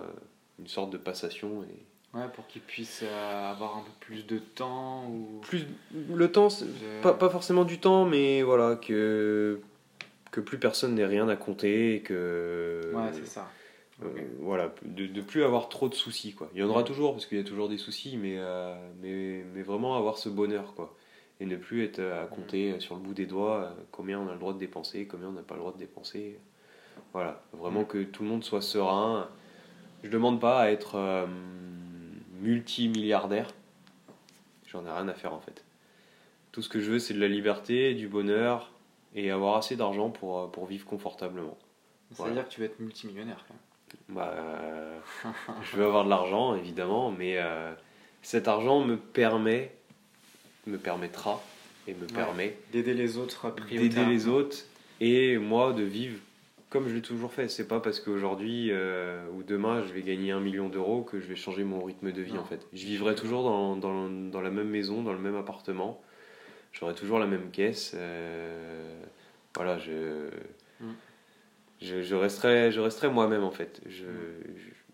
une 0.59 0.67
sorte 0.67 0.89
de 0.89 0.97
passation. 0.97 1.63
Et... 1.63 2.17
Ouais, 2.17 2.25
pour 2.33 2.47
qu'ils 2.47 2.61
puissent 2.61 3.03
avoir 3.03 3.77
un 3.77 3.81
peu 3.81 3.91
plus 3.99 4.25
de 4.25 4.39
temps 4.39 5.05
ou... 5.09 5.39
Plus, 5.41 5.65
le 5.93 6.31
temps, 6.31 6.49
pas, 7.01 7.13
pas, 7.13 7.29
forcément 7.29 7.63
du 7.63 7.79
temps, 7.79 8.05
mais 8.05 8.41
voilà, 8.41 8.75
que, 8.75 9.61
que 10.31 10.41
plus 10.41 10.57
personne 10.57 10.95
n'ait 10.95 11.05
rien 11.05 11.29
à 11.29 11.35
compter. 11.35 12.01
Que, 12.03 12.91
ouais, 12.93 13.11
c'est 13.13 13.27
ça. 13.27 13.49
Euh, 14.03 14.07
voilà, 14.39 14.73
de 14.83 15.07
ne 15.07 15.21
plus 15.21 15.43
avoir 15.43 15.69
trop 15.69 15.89
de 15.89 15.95
soucis. 15.95 16.33
Quoi. 16.33 16.49
Il 16.53 16.59
y 16.59 16.63
en 16.63 16.69
aura 16.69 16.83
toujours, 16.83 17.13
parce 17.13 17.25
qu'il 17.25 17.37
y 17.37 17.41
a 17.41 17.43
toujours 17.43 17.67
des 17.67 17.77
soucis, 17.77 18.17
mais, 18.17 18.35
euh, 18.37 18.75
mais, 19.01 19.43
mais, 19.53 19.63
vraiment 19.63 19.97
avoir 19.97 20.17
ce 20.17 20.29
bonheur. 20.29 20.75
Quoi. 20.75 20.95
et 21.39 21.45
ne 21.45 21.55
plus 21.55 21.83
être 21.83 21.99
à 21.99 22.25
compter 22.25 22.79
sur 22.79 22.95
le 22.95 23.01
bout 23.01 23.13
des 23.13 23.25
doigts 23.25 23.75
combien 23.91 24.19
on 24.19 24.27
a 24.27 24.33
le 24.33 24.39
droit 24.39 24.53
de 24.53 24.59
dépenser, 24.59 25.07
combien 25.07 25.29
on 25.29 25.33
n'a 25.33 25.41
pas 25.41 25.55
le 25.55 25.61
droit 25.61 25.73
de 25.73 25.79
dépenser. 25.79 26.39
Voilà, 27.13 27.43
vraiment 27.53 27.85
que 27.85 28.03
tout 28.03 28.23
le 28.23 28.29
monde 28.29 28.43
soit 28.43 28.61
serein. 28.61 29.29
Je 30.03 30.07
ne 30.07 30.13
demande 30.13 30.39
pas 30.39 30.61
à 30.61 30.69
être 30.69 31.27
multimilliardaire. 32.41 33.49
J'en 34.67 34.85
ai 34.85 34.91
rien 34.91 35.07
à 35.07 35.13
faire 35.13 35.33
en 35.33 35.39
fait. 35.39 35.63
Tout 36.51 36.61
ce 36.61 36.69
que 36.69 36.79
je 36.79 36.91
veux, 36.91 36.99
c'est 36.99 37.13
de 37.13 37.19
la 37.19 37.27
liberté, 37.27 37.93
du 37.93 38.07
bonheur 38.07 38.71
et 39.15 39.31
avoir 39.31 39.57
assez 39.57 39.75
d'argent 39.75 40.09
pour, 40.09 40.51
pour 40.51 40.65
vivre 40.65 40.85
confortablement. 40.85 41.57
Ça 42.13 42.23
veut 42.25 42.33
dire 42.33 42.47
que 42.47 42.53
tu 42.53 42.61
veux 42.61 42.67
être 42.67 42.79
multimillionnaire 42.79 43.43
quand 43.47 43.53
même. 43.53 43.66
Bah, 44.09 44.33
euh, 44.35 44.99
je 45.63 45.77
veux 45.77 45.85
avoir 45.85 46.05
de 46.05 46.09
l'argent 46.09 46.55
évidemment, 46.55 47.11
mais 47.11 47.37
euh, 47.37 47.73
cet 48.21 48.47
argent 48.47 48.81
me 48.81 48.97
permet, 48.97 49.71
me 50.65 50.77
permettra 50.77 51.41
et 51.87 51.93
me 51.93 52.05
permet 52.05 52.57
d'aider 52.71 52.93
les 52.93 53.17
autres 53.17 53.53
d'aider 53.69 54.05
les 54.05 54.27
autres 54.27 54.57
et 54.99 55.37
moi 55.37 55.71
de 55.73 55.83
vivre 55.83 56.19
comme 56.69 56.89
je 56.89 56.95
l'ai 56.95 57.01
toujours 57.01 57.31
fait. 57.31 57.47
C'est 57.47 57.67
pas 57.67 57.79
parce 57.79 58.01
qu'aujourd'hui 58.01 58.69
euh, 58.71 59.25
ou 59.33 59.43
demain 59.43 59.83
je 59.87 59.93
vais 59.93 60.01
gagner 60.01 60.31
un 60.31 60.41
million 60.41 60.67
d'euros 60.67 61.01
que 61.01 61.21
je 61.21 61.27
vais 61.27 61.37
changer 61.37 61.63
mon 61.63 61.83
rythme 61.83 62.11
de 62.11 62.21
vie 62.21 62.37
en 62.37 62.43
fait. 62.43 62.65
Je 62.73 62.85
vivrai 62.85 63.15
toujours 63.15 63.43
dans, 63.43 63.77
dans, 63.77 64.09
dans, 64.09 64.41
la 64.41 64.49
même 64.49 64.69
maison, 64.69 65.01
dans 65.01 65.13
le 65.13 65.19
même 65.19 65.35
appartement. 65.35 66.01
J'aurai 66.73 66.93
toujours 66.93 67.19
la 67.19 67.27
même 67.27 67.51
caisse. 67.51 67.95
Voilà, 69.55 69.79
je, 69.79 70.29
mm. 70.81 70.93
Je, 71.81 72.01
je, 72.01 72.15
resterai, 72.15 72.71
je 72.71 72.79
resterai 72.79 73.09
moi-même 73.09 73.43
en 73.43 73.51
fait. 73.51 73.81
Je, 73.87 74.05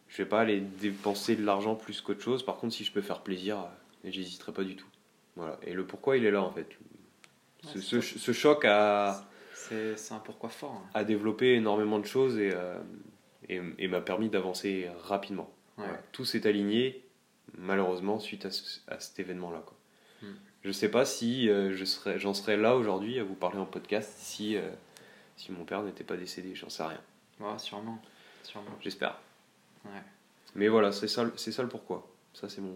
je, 0.09 0.17
vais 0.17 0.29
pas 0.29 0.41
aller 0.41 0.59
dépenser 0.59 1.35
de 1.35 1.45
l'argent 1.45 1.75
plus 1.75 2.01
qu'autre 2.01 2.21
chose. 2.21 2.43
Par 2.43 2.57
contre, 2.57 2.73
si 2.73 2.83
je 2.83 2.91
peux 2.91 3.01
faire 3.01 3.21
plaisir, 3.21 3.65
j'hésiterai 4.03 4.51
pas 4.51 4.63
du 4.63 4.75
tout. 4.75 4.87
Voilà. 5.35 5.59
Et 5.63 5.73
le 5.73 5.85
pourquoi 5.85 6.17
il 6.17 6.25
est 6.25 6.31
là 6.31 6.41
en 6.41 6.51
fait. 6.51 6.67
Ce, 7.63 7.79
ce, 7.79 8.01
ce 8.01 8.31
choc 8.31 8.65
à 8.65 9.25
c'est 9.95 10.13
un 10.13 10.19
pourquoi 10.19 10.49
fort. 10.49 10.81
Hein. 10.83 10.89
A 10.93 11.03
développé 11.03 11.53
énormément 11.55 11.99
de 11.99 12.05
choses 12.05 12.37
et, 12.37 12.51
euh, 12.53 12.77
et, 13.49 13.87
m'a 13.87 14.01
permis 14.01 14.29
d'avancer 14.29 14.89
rapidement. 15.03 15.49
Tout 16.11 16.25
s'est 16.25 16.47
aligné, 16.47 17.03
malheureusement, 17.57 18.19
suite 18.19 18.45
à, 18.45 18.99
cet 18.99 19.19
événement-là. 19.19 19.63
Hmm. 20.21 20.27
Je 20.61 20.67
ne 20.67 20.73
sais 20.73 20.89
pas 20.89 21.05
si 21.05 21.49
euh, 21.49 21.75
je 21.75 21.83
serais, 21.83 22.19
j'en 22.19 22.33
serais 22.33 22.57
là 22.57 22.75
aujourd'hui 22.75 23.19
à 23.19 23.23
vous 23.23 23.33
parler 23.33 23.57
en 23.57 23.65
podcast 23.65 24.13
si, 24.17 24.55
euh, 24.55 24.69
si 25.43 25.51
mon 25.51 25.65
père 25.65 25.83
n'était 25.83 26.05
pas 26.05 26.15
décédé, 26.15 26.55
j'en 26.55 26.69
sais 26.69 26.83
rien. 26.83 27.01
Ouais, 27.41 27.59
sûrement. 27.59 27.99
sûrement. 28.43 28.71
J'espère. 28.79 29.19
Mais 30.55 30.69
voilà, 30.69 30.93
c'est 30.93 31.09
ça, 31.09 31.25
c'est 31.35 31.51
ça 31.51 31.63
le 31.63 31.67
pourquoi. 31.67 32.07
Ça, 32.33 32.47
c'est 32.47 32.61
mon. 32.61 32.75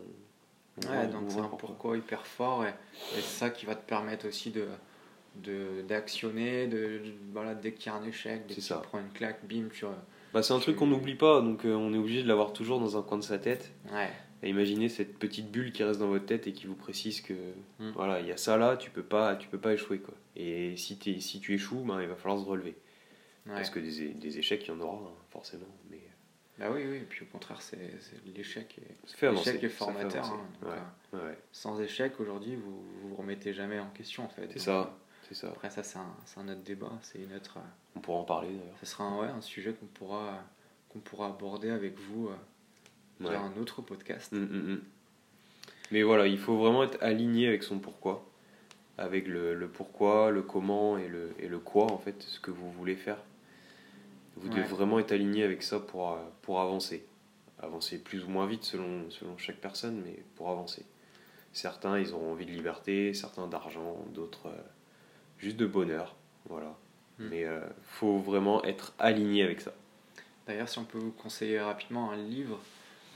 ouais, 0.90 1.08
donc 1.08 1.32
c'est 1.32 1.40
un 1.40 1.48
pourquoi 1.48 1.96
hyper 1.96 2.28
fort 2.28 2.66
et, 2.66 2.70
et 2.70 3.22
c'est 3.22 3.22
ça 3.22 3.50
qui 3.52 3.66
va 3.66 3.76
te 3.76 3.88
permettre 3.88 4.28
aussi 4.28 4.52
de, 4.52 5.82
d'actionner, 5.84 6.68
de, 6.68 7.02
voilà, 7.32 7.56
dès 7.56 7.72
qu'il 7.72 7.90
y 7.90 7.96
a 7.96 7.98
un 7.98 8.04
échec, 8.04 8.46
dès 8.48 8.56
que 8.56 8.60
tu 8.60 8.74
prends 8.84 9.00
une 9.00 9.12
claque, 9.12 9.46
bim, 9.46 9.70
tu. 9.72 9.86
Bah, 10.34 10.44
c'est 10.44 10.54
un 10.54 10.60
truc 10.60 10.76
qu'on 10.76 10.88
n'oublie 10.88 11.16
pas, 11.16 11.40
donc 11.40 11.64
euh, 11.64 11.74
on 11.74 11.94
est 11.94 11.98
obligé 11.98 12.22
de 12.22 12.28
l'avoir 12.28 12.52
toujours 12.52 12.82
dans 12.82 12.98
un 12.98 13.02
coin 13.02 13.18
de 13.18 13.24
sa 13.24 13.40
tête. 13.40 13.72
Ouais. 13.94 14.12
Imaginez 14.44 14.88
cette 14.88 15.18
petite 15.18 15.52
bulle 15.52 15.72
qui 15.72 15.84
reste 15.84 16.00
dans 16.00 16.10
votre 16.10 16.26
tête 16.26 16.46
et 16.48 16.54
qui 16.54 16.68
vous 16.68 16.76
précise 16.76 17.22
que 17.22 17.34
hmm. 17.80 17.92
voilà, 17.96 18.20
il 18.20 18.28
y 18.28 18.32
a 18.32 18.38
ça 18.38 18.58
là, 18.58 18.78
tu 18.78 18.92
peux 18.92 19.04
pas, 19.04 19.36
tu 19.36 19.48
peux 19.48 19.58
pas 19.58 19.74
échouer 19.74 20.00
quoi. 20.00 20.14
Et 20.36 20.78
si, 20.78 21.00
es, 21.08 21.20
si 21.20 21.40
tu 21.40 21.56
échoues, 21.56 21.84
ben, 21.84 22.02
il 22.02 22.08
va 22.08 22.16
falloir 22.16 22.40
se 22.40 22.46
relever. 22.46 22.76
Parce 23.48 23.70
que 23.70 23.80
des, 23.80 24.10
des, 24.10 24.40
échecs, 24.40 24.66
il 24.66 24.68
y 24.68 24.72
en 24.72 24.82
aura 24.82 24.98
hein, 24.98 25.14
forcément. 25.32 25.66
Mais... 25.90 26.02
Bah 26.60 26.68
oui, 26.74 26.84
oui, 26.86 26.98
et 26.98 27.06
puis 27.08 27.24
au 27.24 27.28
contraire, 27.28 27.62
c'est 27.62 27.78
l'échec 28.36 28.76
l'échec 29.22 29.64
est 29.64 29.70
formateur. 29.70 30.26
Hein, 30.26 30.76
euh, 31.14 31.34
sans 31.52 31.80
échec, 31.80 32.20
aujourd'hui, 32.20 32.56
vous 32.56 32.84
vous 33.04 33.16
remettez 33.16 33.54
jamais 33.54 33.80
en 33.80 33.90
question 33.90 34.26
en 34.26 34.30
fait. 34.30 34.50
C'est 34.52 34.60
ça. 34.60 34.96
Ça. 35.32 35.48
Après, 35.48 35.70
ça, 35.70 35.84
c'est 35.84 35.98
un, 35.98 36.16
un, 36.38 36.50
autre 36.50 36.62
débat. 36.62 36.92
C'est 37.02 37.20
une 37.20 37.34
autre, 37.34 37.58
On 37.98 38.00
pourra 38.00 38.20
en 38.20 38.24
parler 38.24 38.48
d'ailleurs. 38.48 38.78
Ce 38.80 38.86
sera 38.86 39.04
un, 39.04 39.20
ouais, 39.20 39.28
un 39.28 39.42
sujet 39.42 39.74
qu'on 39.74 39.86
pourra, 39.88 40.42
qu'on 40.90 41.00
pourra 41.00 41.28
aborder 41.28 41.70
avec 41.70 42.00
vous 42.00 42.30
dans 43.20 43.32
un 43.32 43.52
autre 43.60 43.82
podcast. 43.82 44.34
Hum, 44.34 44.44
hum, 44.44 44.72
hum. 44.72 44.82
Mais 45.92 46.04
voilà, 46.04 46.28
il 46.28 46.38
faut 46.38 46.58
vraiment 46.58 46.84
être 46.84 46.98
aligné 47.02 47.48
avec 47.48 47.64
son 47.64 47.80
pourquoi. 47.80 48.26
Avec 48.98 49.28
le, 49.28 49.54
le, 49.54 49.68
pourquoi, 49.68 50.32
le 50.32 50.42
comment 50.42 50.98
et 50.98 51.08
le, 51.08 51.34
et 51.40 51.48
le 51.48 51.60
quoi, 51.60 51.86
en 51.92 51.98
fait, 51.98 52.22
ce 52.24 52.40
que 52.40 52.52
vous 52.52 52.72
voulez 52.72 52.96
faire. 52.96 53.18
Vous 54.36 54.50
devez 54.50 54.64
vraiment 54.64 55.00
être 55.00 55.12
aligné 55.12 55.44
avec 55.44 55.64
ça 55.64 55.80
pour, 55.80 56.12
euh, 56.12 56.18
pour 56.42 56.60
avancer. 56.60 57.06
Avancer 57.60 57.98
plus 57.98 58.24
ou 58.26 58.30
moins 58.30 58.46
vite 58.46 58.64
selon, 58.64 59.10
selon 59.10 59.38
chaque 59.38 59.58
personne, 59.58 60.02
mais 60.04 60.24
pour 60.36 60.50
avancer. 60.50 60.86
Certains, 61.54 61.98
ils 61.98 62.14
auront 62.14 62.34
envie 62.34 62.46
de 62.46 62.52
liberté, 62.52 63.14
certains 63.14 63.48
d'argent, 63.48 64.06
d'autres. 64.14 64.48
Euh, 64.48 64.62
juste 65.40 65.58
de 65.58 65.66
bonheur. 65.66 66.16
Voilà. 66.50 66.76
Mais 67.20 67.42
il 67.42 67.46
euh, 67.46 67.62
faut 67.82 68.20
vraiment 68.20 68.64
être 68.64 68.94
aligné 69.00 69.44
avec 69.44 69.62
ça. 69.62 69.74
D'ailleurs, 70.46 70.70
si 70.70 70.78
on 70.78 70.84
peut 70.84 71.00
vous 71.00 71.12
conseiller 71.12 71.60
rapidement 71.60 72.12
un 72.12 72.16
livre, 72.16 72.60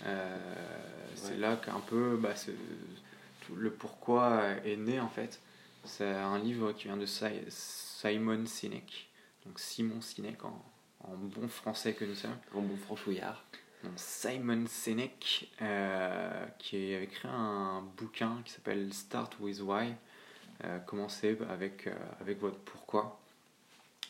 euh, 0.05 0.37
c'est 1.15 1.37
là 1.37 1.55
qu'un 1.55 1.79
peu 1.79 2.17
bah, 2.17 2.33
tout 3.45 3.55
le 3.55 3.71
pourquoi 3.71 4.43
est 4.65 4.77
né 4.77 4.99
en 4.99 5.09
fait. 5.09 5.39
C'est 5.83 6.11
un 6.11 6.37
livre 6.37 6.73
qui 6.73 6.85
vient 6.85 6.97
de 6.97 7.07
Simon 7.07 8.45
Sinek, 8.45 9.09
donc 9.45 9.59
Simon 9.59 10.01
Sinek 10.01 10.45
en, 10.45 10.63
en 11.03 11.15
bon 11.15 11.47
français 11.47 11.93
que 11.93 12.05
nous 12.05 12.15
sommes. 12.15 12.37
En 12.53 12.61
bon 12.61 12.77
franchouillard. 12.77 13.43
Donc 13.83 13.93
Simon 13.95 14.65
Sinek, 14.67 15.49
euh, 15.61 16.45
qui 16.59 16.93
a 16.93 17.01
écrit 17.01 17.27
un 17.27 17.83
bouquin 17.97 18.41
qui 18.45 18.53
s'appelle 18.53 18.93
Start 18.93 19.39
with 19.39 19.59
Why, 19.61 19.95
euh, 20.63 20.77
commencer 20.79 21.37
avec, 21.49 21.87
euh, 21.87 21.95
avec 22.19 22.39
votre 22.39 22.59
pourquoi. 22.59 23.19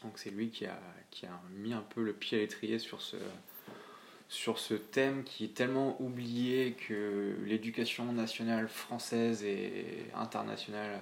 Donc 0.03 0.13
c'est 0.17 0.31
lui 0.31 0.49
qui 0.49 0.65
a, 0.65 0.77
qui 1.09 1.25
a 1.25 1.39
mis 1.51 1.73
un 1.73 1.81
peu 1.81 2.03
le 2.03 2.11
pied 2.11 2.39
à 2.39 2.41
l'étrier 2.41 2.79
sur 2.79 3.01
ce, 3.01 3.15
sur 4.31 4.59
ce 4.59 4.73
thème 4.73 5.23
qui 5.23 5.43
est 5.43 5.53
tellement 5.53 6.01
oublié 6.01 6.73
que 6.73 7.35
l'éducation 7.43 8.11
nationale 8.13 8.69
française 8.69 9.43
et 9.43 10.07
internationale 10.15 11.01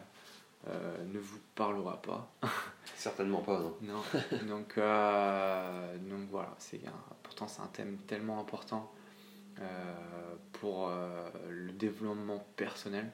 euh, 0.67 0.97
ne 1.13 1.19
vous 1.19 1.37
parlera 1.53 2.01
pas. 2.01 2.31
Certainement 2.95 3.41
pas, 3.41 3.59
non. 3.59 3.77
non. 3.81 4.01
Donc, 4.47 4.75
donc 4.77 6.29
voilà, 6.31 6.55
c'est 6.57 6.81
pourtant 7.21 7.47
c'est 7.47 7.61
un 7.61 7.67
thème 7.67 7.97
tellement 8.07 8.39
important 8.39 8.91
pour 10.53 10.91
le 11.49 11.71
développement 11.73 12.45
personnel. 12.55 13.11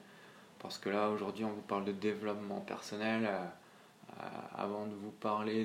Parce 0.65 0.79
que 0.79 0.89
là, 0.89 1.10
aujourd'hui, 1.10 1.45
on 1.45 1.51
vous 1.51 1.62
parle 1.62 1.86
de 1.86 1.91
développement 1.91 2.60
personnel 2.60 3.27
euh, 3.27 3.45
euh, 4.19 4.24
avant 4.55 4.88
de 4.88 4.95
vous 4.95 5.12
parler 5.12 5.63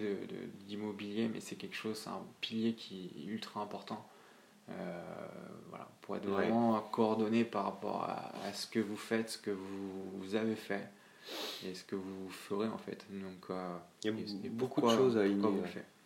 d'immobilier, 0.66 1.28
de, 1.28 1.32
mais 1.32 1.40
c'est 1.40 1.56
quelque 1.56 1.74
chose, 1.74 1.96
c'est 1.96 2.10
un 2.10 2.20
pilier 2.42 2.74
qui 2.74 3.10
est 3.16 3.24
ultra 3.24 3.62
important. 3.62 4.06
Euh, 4.70 5.02
voilà, 5.68 5.88
pour 6.02 6.16
être 6.16 6.26
vraiment 6.26 6.80
coordonné 6.92 7.44
par 7.44 7.64
rapport 7.64 8.04
à, 8.04 8.52
ce 8.52 8.66
que 8.66 8.80
vous 8.80 8.96
faites, 8.96 9.30
ce 9.30 9.38
que 9.38 9.50
vous, 9.50 10.34
avez 10.34 10.54
fait 10.54 10.88
et 11.66 11.74
ce 11.74 11.84
que 11.84 11.96
vous 11.96 12.28
ferez 12.30 12.68
en 12.68 12.78
fait. 12.78 13.04
Donc, 13.10 13.56
il 14.04 14.06
y 14.06 14.46
a, 14.46 14.50
beaucoup, 14.50 14.80
de 14.80 14.88
choses 14.88 15.16
à 15.16 15.22
aligner. 15.22 15.48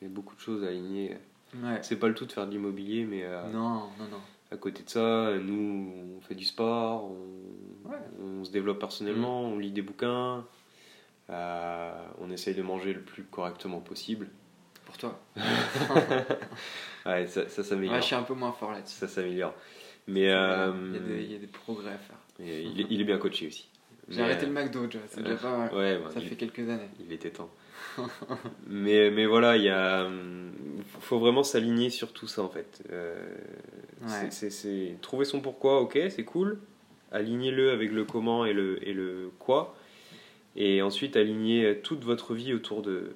Il 0.01 0.09
y 0.09 0.11
a 0.11 0.15
beaucoup 0.15 0.35
de 0.35 0.41
choses 0.41 0.65
à 0.65 0.69
aligner. 0.69 1.17
C'est 1.83 1.97
pas 1.97 2.09
le 2.09 2.15
tout 2.15 2.27
de 2.27 2.33
faire 2.33 2.47
de 2.47 2.51
l'immobilier, 2.51 3.05
mais 3.05 3.27
non, 3.53 3.91
non, 3.99 4.09
non. 4.11 4.21
à 4.51 4.57
côté 4.57 4.83
de 4.83 4.91
ça, 4.91 5.33
nous, 5.39 5.93
on 6.17 6.21
fait 6.21 6.35
du 6.35 6.45
sport, 6.45 7.05
on 7.05 7.45
on 8.21 8.45
se 8.45 8.51
développe 8.51 8.79
personnellement, 8.79 9.49
mm. 9.49 9.53
on 9.53 9.59
lit 9.59 9.73
des 9.73 9.83
bouquins, 9.83 10.45
euh, 11.31 12.07
on 12.21 12.31
essaye 12.31 12.55
de 12.55 12.63
manger 12.63 12.93
le 12.93 13.01
plus 13.01 13.25
correctement 13.25 13.81
possible. 13.81 14.29
Pour 14.95 14.99
toi 14.99 15.21
Ouais, 17.07 17.27
ça, 17.27 17.49
ça 17.49 17.63
s'améliore. 17.63 17.95
Ouais, 17.95 18.01
je 18.01 18.07
suis 18.07 18.15
un 18.15 18.23
peu 18.23 18.35
moins 18.35 18.53
fort 18.53 18.73
là-dessus. 18.73 18.97
Ça 18.97 19.09
s'améliore. 19.09 19.55
Mais 20.07 20.31
euh, 20.31 20.73
il, 21.21 21.33
y 21.33 21.35
a 21.35 21.39
des, 21.39 21.47
progrès 21.47 21.93
à 21.93 21.99
faire. 21.99 22.17
Il 22.39 23.01
est, 23.01 23.05
bien 23.05 23.19
coaché 23.19 23.47
aussi. 23.47 23.69
J'ai 24.09 24.23
arrêté 24.23 24.45
le 24.47 24.53
McDo, 24.53 24.87
c'est 25.09 25.23
déjà 25.23 25.37
pas 25.37 25.75
ouais, 25.75 25.99
ça 26.13 26.21
fait 26.21 26.37
quelques 26.37 26.69
années. 26.69 26.89
Il 27.01 27.13
était 27.13 27.31
temps. 27.31 27.51
mais, 28.67 29.11
mais 29.11 29.25
voilà, 29.25 29.57
il 29.57 29.63
y 29.63 29.71
a, 29.71 30.07
faut 31.01 31.19
vraiment 31.19 31.43
s'aligner 31.43 31.89
sur 31.89 32.13
tout 32.13 32.27
ça 32.27 32.43
en 32.43 32.51
fait. 32.51 32.83
Euh, 32.91 33.17
c'est 34.31 34.99
trouver 35.01 35.25
son 35.25 35.41
pourquoi, 35.41 35.81
ok, 35.81 35.99
c'est 36.11 36.25
cool 36.25 36.59
alignez-le 37.15 37.71
avec 37.71 37.93
le 37.93 38.05
comment 38.05 38.45
et 38.45 38.53
le, 38.53 38.87
et 38.87 38.93
le 38.93 39.31
quoi, 39.39 39.75
et 40.57 40.83
ensuite 40.83 41.17
alignez 41.17 41.79
toute 41.83 42.05
votre 42.05 42.35
vie 42.35 42.53
autour 42.53 42.83
de, 42.83 43.15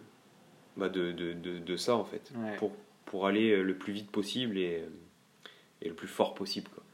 bah 0.78 0.88
de, 0.88 1.12
de, 1.12 1.32
de, 1.32 1.76
ça 1.76 1.96
en 1.96 2.04
fait, 2.04 2.32
pour, 2.56 2.72
pour 3.04 3.26
aller 3.26 3.62
le 3.62 3.74
plus 3.74 3.92
vite 3.92 4.10
possible 4.10 4.56
et, 4.56 4.82
et 5.82 5.88
le 5.88 5.94
plus 5.94 6.08
fort 6.08 6.34
possible. 6.34 6.68
Quoi. 6.74 6.84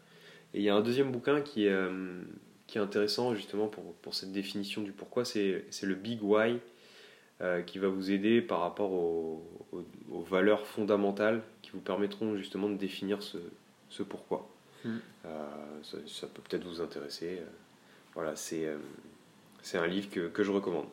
Et 0.55 0.59
il 0.59 0.65
y 0.65 0.69
a 0.69 0.75
un 0.75 0.81
deuxième 0.81 1.13
bouquin 1.13 1.41
qui 1.41 1.67
est, 1.67 1.73
euh, 1.73 2.23
qui 2.67 2.79
est 2.79 2.81
intéressant 2.81 3.35
justement 3.35 3.69
pour, 3.69 3.95
pour 3.95 4.15
cette 4.15 4.33
définition 4.33 4.83
du 4.83 4.93
pourquoi, 4.93 5.25
c'est 5.25 5.65
le 5.83 5.95
Big 5.95 6.23
Why. 6.23 6.59
Euh, 7.41 7.63
qui 7.63 7.81
va 7.81 7.89
vous 7.89 8.13
aider 8.13 8.41
par 8.41 8.61
rapport 8.61 8.93
aux, 8.93 9.45
aux, 9.73 10.23
valeurs 10.23 10.69
fondamentales 10.69 11.43
qui 11.63 11.73
vous 11.73 11.81
permettront 11.81 12.37
justement 12.37 12.69
de 12.69 12.77
définir 12.77 13.25
ce, 13.25 13.39
ce 13.89 14.05
pourquoi. 14.05 14.49
Mm. 14.85 14.99
Euh, 15.27 15.83
ça, 16.07 16.29
peut 16.29 16.43
peut-être 16.49 16.65
vous 16.65 16.81
intéresser. 16.81 17.39
Euh, 17.41 17.47
voilà, 18.15 18.37
c'est 18.37 18.67
euh, 18.67 18.79
C'est 19.63 19.79
un 19.79 19.87
livre 19.89 20.11
que, 20.11 20.29
que, 20.29 20.45
je 20.45 20.53
recommande, 20.53 20.87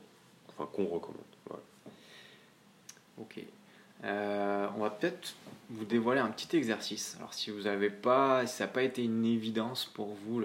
enfin 0.48 0.68
qu'on 0.74 0.86
recommande. 0.86 1.22
Voilà. 1.46 1.62
Ok. 3.22 3.40
Euh, 4.04 4.68
on 4.76 4.80
va 4.80 4.90
peut-être 4.90 5.36
vous 5.70 5.86
dévoiler 5.86 6.20
un 6.20 6.30
petit 6.30 6.58
exercice. 6.58 7.16
Alors 7.20 7.36
si 7.36 7.52
vous 7.52 7.62
n'avez 7.62 7.92
pas, 7.92 8.48
si 8.48 8.58
ça 8.58 8.66
n'a 8.66 8.72
pas 8.72 8.82
été 8.82 9.04
une 9.04 9.26
évidence 9.26 9.86
pour 9.86 10.16
vous 10.26 10.44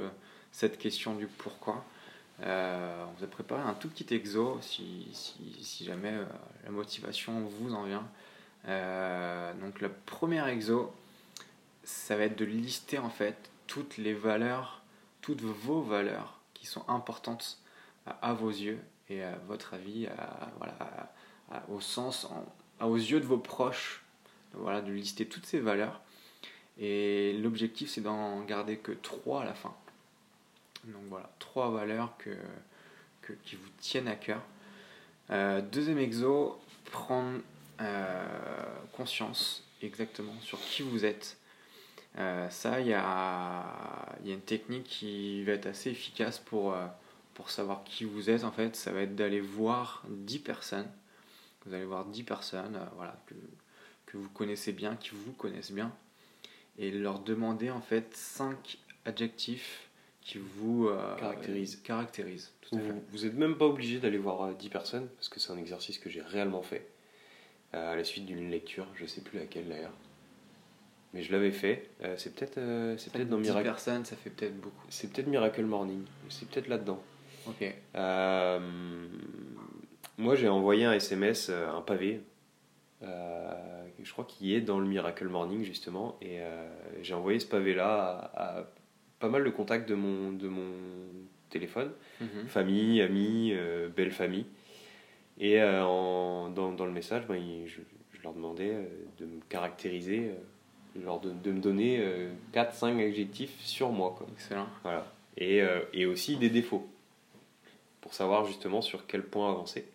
cette 0.52 0.78
question 0.78 1.14
du 1.14 1.26
pourquoi, 1.26 1.84
euh, 2.42 3.04
on 3.08 3.18
vous 3.18 3.24
a 3.24 3.28
préparé 3.28 3.62
un 3.62 3.72
tout 3.72 3.88
petit 3.88 4.14
exo 4.14 4.58
si, 4.60 5.08
jamais 5.82 6.12
euh, 6.12 6.24
la 6.64 6.70
motivation 6.70 7.40
vous 7.40 7.74
en 7.74 7.84
vient. 7.84 8.06
donc 9.60 9.80
le 9.80 9.90
premier 10.04 10.46
exo, 10.50 10.92
ça 11.82 12.16
va 12.16 12.24
être 12.24 12.36
de 12.36 12.44
lister 12.44 12.98
en 12.98 13.08
fait 13.08 13.50
toutes 13.66 13.96
les 13.96 14.12
valeurs, 14.12 14.82
toutes 15.22 15.40
vos 15.40 15.80
valeurs 15.80 16.40
qui 16.52 16.66
sont 16.66 16.84
importantes 16.88 17.58
à, 18.04 18.34
vos 18.34 18.50
yeux 18.50 18.80
et 19.08 19.22
à 19.22 19.36
votre 19.48 19.72
avis, 19.74 20.08
au 21.68 21.80
sens, 21.80 22.28
aux 22.80 22.96
yeux 22.96 23.20
de 23.20 23.26
vos 23.26 23.38
proches, 23.38 24.02
voilà, 24.52 24.80
de 24.80 24.92
lister 24.92 25.26
toutes 25.26 25.46
ces 25.46 25.60
valeurs. 25.60 26.00
Et 26.78 27.32
l'objectif, 27.34 27.88
c'est 27.88 28.02
d'en 28.02 28.40
garder 28.42 28.76
que 28.76 28.92
trois 28.92 29.42
à 29.42 29.44
la 29.44 29.54
fin. 29.54 29.74
Donc 30.84 31.02
voilà, 31.08 31.30
trois 31.38 31.70
valeurs 31.70 32.16
que, 32.18 32.36
que 33.22 33.32
qui 33.44 33.56
vous 33.56 33.68
tiennent 33.80 34.08
à 34.08 34.14
cœur. 34.14 34.42
Euh, 35.30 35.60
deuxième 35.60 35.98
exo, 35.98 36.60
prendre 36.90 37.40
euh, 37.80 38.26
conscience 38.92 39.64
exactement 39.82 40.34
sur 40.42 40.60
qui 40.60 40.82
vous 40.82 41.04
êtes. 41.04 41.38
Euh, 42.18 42.48
ça, 42.50 42.80
il 42.80 42.86
y 42.86 42.94
a, 42.94 43.64
y 44.24 44.30
a, 44.30 44.34
une 44.34 44.40
technique 44.40 44.84
qui 44.84 45.44
va 45.44 45.52
être 45.52 45.66
assez 45.66 45.90
efficace 45.90 46.38
pour, 46.38 46.74
pour 47.34 47.50
savoir 47.50 47.84
qui 47.84 48.04
vous 48.04 48.30
êtes. 48.30 48.44
En 48.44 48.52
fait, 48.52 48.76
ça 48.76 48.92
va 48.92 49.00
être 49.00 49.16
d'aller 49.16 49.40
voir 49.40 50.02
10 50.08 50.38
personnes 50.40 50.88
vous 51.66 51.74
allez 51.74 51.84
voir 51.84 52.04
10 52.06 52.22
personnes 52.22 52.76
euh, 52.76 52.84
voilà, 52.94 53.20
que, 53.26 53.34
que, 54.06 54.16
vous 54.16 54.28
connaissez 54.30 54.72
bien, 54.72 54.96
qui 54.96 55.10
vous 55.12 55.32
connaissent 55.32 55.72
bien, 55.72 55.92
et 56.78 56.90
leur 56.90 57.20
demander 57.20 57.70
en 57.70 57.80
fait 57.80 58.14
5 58.14 58.78
adjectifs 59.04 59.88
qui 60.20 60.38
vous 60.38 60.88
euh, 60.88 61.16
caractérisent. 61.16 61.76
caractérisent 61.76 62.52
vous 62.72 63.24
n'êtes 63.24 63.34
même 63.34 63.56
pas 63.56 63.66
obligé 63.66 63.98
d'aller 64.00 64.18
voir 64.18 64.54
10 64.54 64.66
euh, 64.66 64.70
personnes, 64.70 65.08
parce 65.16 65.28
que 65.28 65.38
c'est 65.40 65.52
un 65.52 65.58
exercice 65.58 65.98
que 65.98 66.10
j'ai 66.10 66.22
réellement 66.22 66.62
fait 66.62 66.88
à 67.72 67.94
la 67.94 68.04
suite 68.04 68.24
d'une 68.24 68.50
lecture, 68.50 68.86
je 68.94 69.04
sais 69.04 69.20
plus 69.20 69.38
laquelle 69.38 69.68
d'ailleurs. 69.68 69.92
Mais 71.12 71.22
je 71.22 71.30
l'avais 71.30 71.52
fait. 71.52 71.90
c'est 72.16 72.34
peut-être 72.34 72.58
c'est 72.98 73.12
peut-être 73.12 73.28
dans 73.28 73.38
Miracle. 73.38 73.64
personnes, 73.64 74.04
ça 74.06 74.16
fait 74.16 74.30
peut-être 74.30 74.58
beaucoup. 74.58 74.86
C'est 74.88 75.12
peut-être 75.12 75.26
Miracle 75.26 75.64
Morning. 75.64 76.02
C'est 76.30 76.48
peut-être 76.48 76.68
là-dedans. 76.68 77.02
Ok. 77.46 77.74
Moi, 80.18 80.34
j'ai 80.34 80.48
envoyé 80.48 80.84
un 80.84 80.92
SMS, 80.92 81.48
euh, 81.50 81.68
un 81.70 81.82
pavé, 81.82 82.22
euh, 83.02 83.84
je 84.02 84.10
crois 84.12 84.24
qu'il 84.24 84.52
est 84.52 84.62
dans 84.62 84.78
le 84.78 84.86
Miracle 84.86 85.28
Morning 85.28 85.62
justement, 85.62 86.16
et 86.22 86.40
euh, 86.40 86.68
j'ai 87.02 87.12
envoyé 87.12 87.38
ce 87.38 87.46
pavé-là 87.46 88.30
à, 88.34 88.64
pas 89.18 89.28
mal 89.28 89.44
de 89.44 89.50
contacts 89.50 89.88
de 89.88 89.94
mon, 89.94 90.32
de 90.32 90.48
mon 90.48 90.72
téléphone, 91.50 91.90
mhm. 92.20 92.46
famille, 92.48 93.02
amis, 93.02 93.54
belle 93.94 94.10
famille. 94.10 94.46
Et 95.38 95.62
en, 95.62 96.48
dans, 96.48 96.72
dans, 96.72 96.86
le 96.86 96.92
message, 96.92 97.26
ben, 97.26 97.42
je, 97.66 97.80
leur 98.22 98.32
demandais 98.32 98.74
de 99.18 99.26
me 99.26 99.40
caractériser, 99.48 100.32
genre 101.00 101.20
de, 101.20 101.30
de 101.30 101.52
me 101.52 101.60
donner 101.60 102.02
4-5 102.52 103.06
adjectifs 103.06 103.60
sur 103.60 103.92
moi. 103.92 104.14
Quoi. 104.16 104.26
Excellent. 104.32 104.66
Voilà. 104.82 105.06
Et, 105.36 105.62
et 105.92 106.06
aussi 106.06 106.36
des 106.36 106.48
défauts, 106.50 106.88
pour 108.00 108.14
savoir 108.14 108.46
justement 108.46 108.80
sur 108.80 109.06
quel 109.06 109.22
point 109.22 109.50
avancer. 109.50 109.86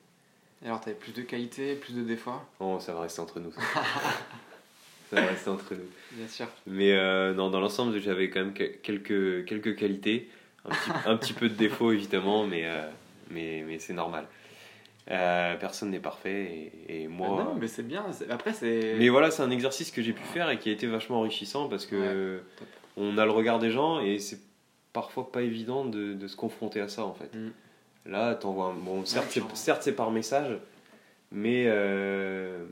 Alors, 0.66 0.80
tu 0.82 0.90
avais 0.90 0.98
plus 0.98 1.14
de 1.14 1.22
qualité, 1.22 1.76
plus 1.76 1.94
de 1.94 2.04
défauts 2.04 2.32
Oh, 2.60 2.78
ça 2.80 2.94
va 2.94 3.02
rester 3.02 3.20
entre 3.20 3.40
nous. 3.40 3.52
ça 5.10 5.22
va 5.22 5.28
rester 5.28 5.50
entre 5.50 5.74
nous. 5.74 5.90
Bien 6.12 6.28
sûr. 6.28 6.48
Mais 6.68 6.94
euh, 6.94 7.34
non, 7.34 7.50
dans 7.50 7.60
l'ensemble, 7.60 8.00
j'avais 8.00 8.30
quand 8.30 8.42
même 8.42 8.54
quelques, 8.54 9.46
quelques 9.46 9.76
qualités. 9.76 10.30
Un 10.66 10.70
petit, 10.70 10.92
un 11.08 11.18
petit 11.18 11.34
peu 11.34 11.50
de 11.50 11.56
défauts, 11.56 11.92
évidemment, 11.92 12.46
mais, 12.46 12.66
euh, 12.66 12.88
mais, 13.32 13.64
mais 13.68 13.80
c'est 13.80 13.94
normal. 13.94 14.28
Euh, 15.10 15.56
personne 15.56 15.90
n'est 15.90 16.00
parfait 16.00 16.72
et, 16.88 17.08
moi. 17.08 17.40
Ah 17.42 17.44
non, 17.46 17.56
mais 17.56 17.68
c'est 17.68 17.82
bien. 17.82 18.06
Après, 18.30 18.54
c'est. 18.54 18.96
Mais 19.00 19.10
voilà, 19.10 19.32
c'est 19.32 19.42
un 19.42 19.50
exercice 19.50 19.90
que 19.90 20.04
j'ai 20.04 20.14
pu 20.14 20.22
faire 20.22 20.52
et 20.52 20.60
qui 20.60 20.70
a 20.70 20.72
été 20.72 20.86
vachement 20.86 21.20
enrichissant 21.20 21.68
parce 21.68 21.88
que 21.88 22.42
on 22.98 23.18
a 23.18 23.26
le 23.26 23.32
regard 23.32 23.58
des 23.58 23.72
gens 23.72 24.00
et 24.00 24.20
c'est 24.20 24.40
parfois 24.94 25.32
pas 25.32 25.42
évident 25.42 25.86
de, 25.86 26.14
de, 26.14 26.28
se 26.28 26.36
confronter 26.36 26.82
à 26.82 26.88
ça 26.88 27.04
en 27.04 27.14
fait. 27.14 27.34
Mm. 27.36 27.52
Là, 28.06 28.36
t'envoies 28.36 28.68
un... 28.68 28.74
Bon, 28.74 29.06
certes, 29.06 29.82
c'est 29.82 29.96
par 29.96 30.12
message, 30.12 30.58
mais 31.32 31.66
euh, 31.68 32.66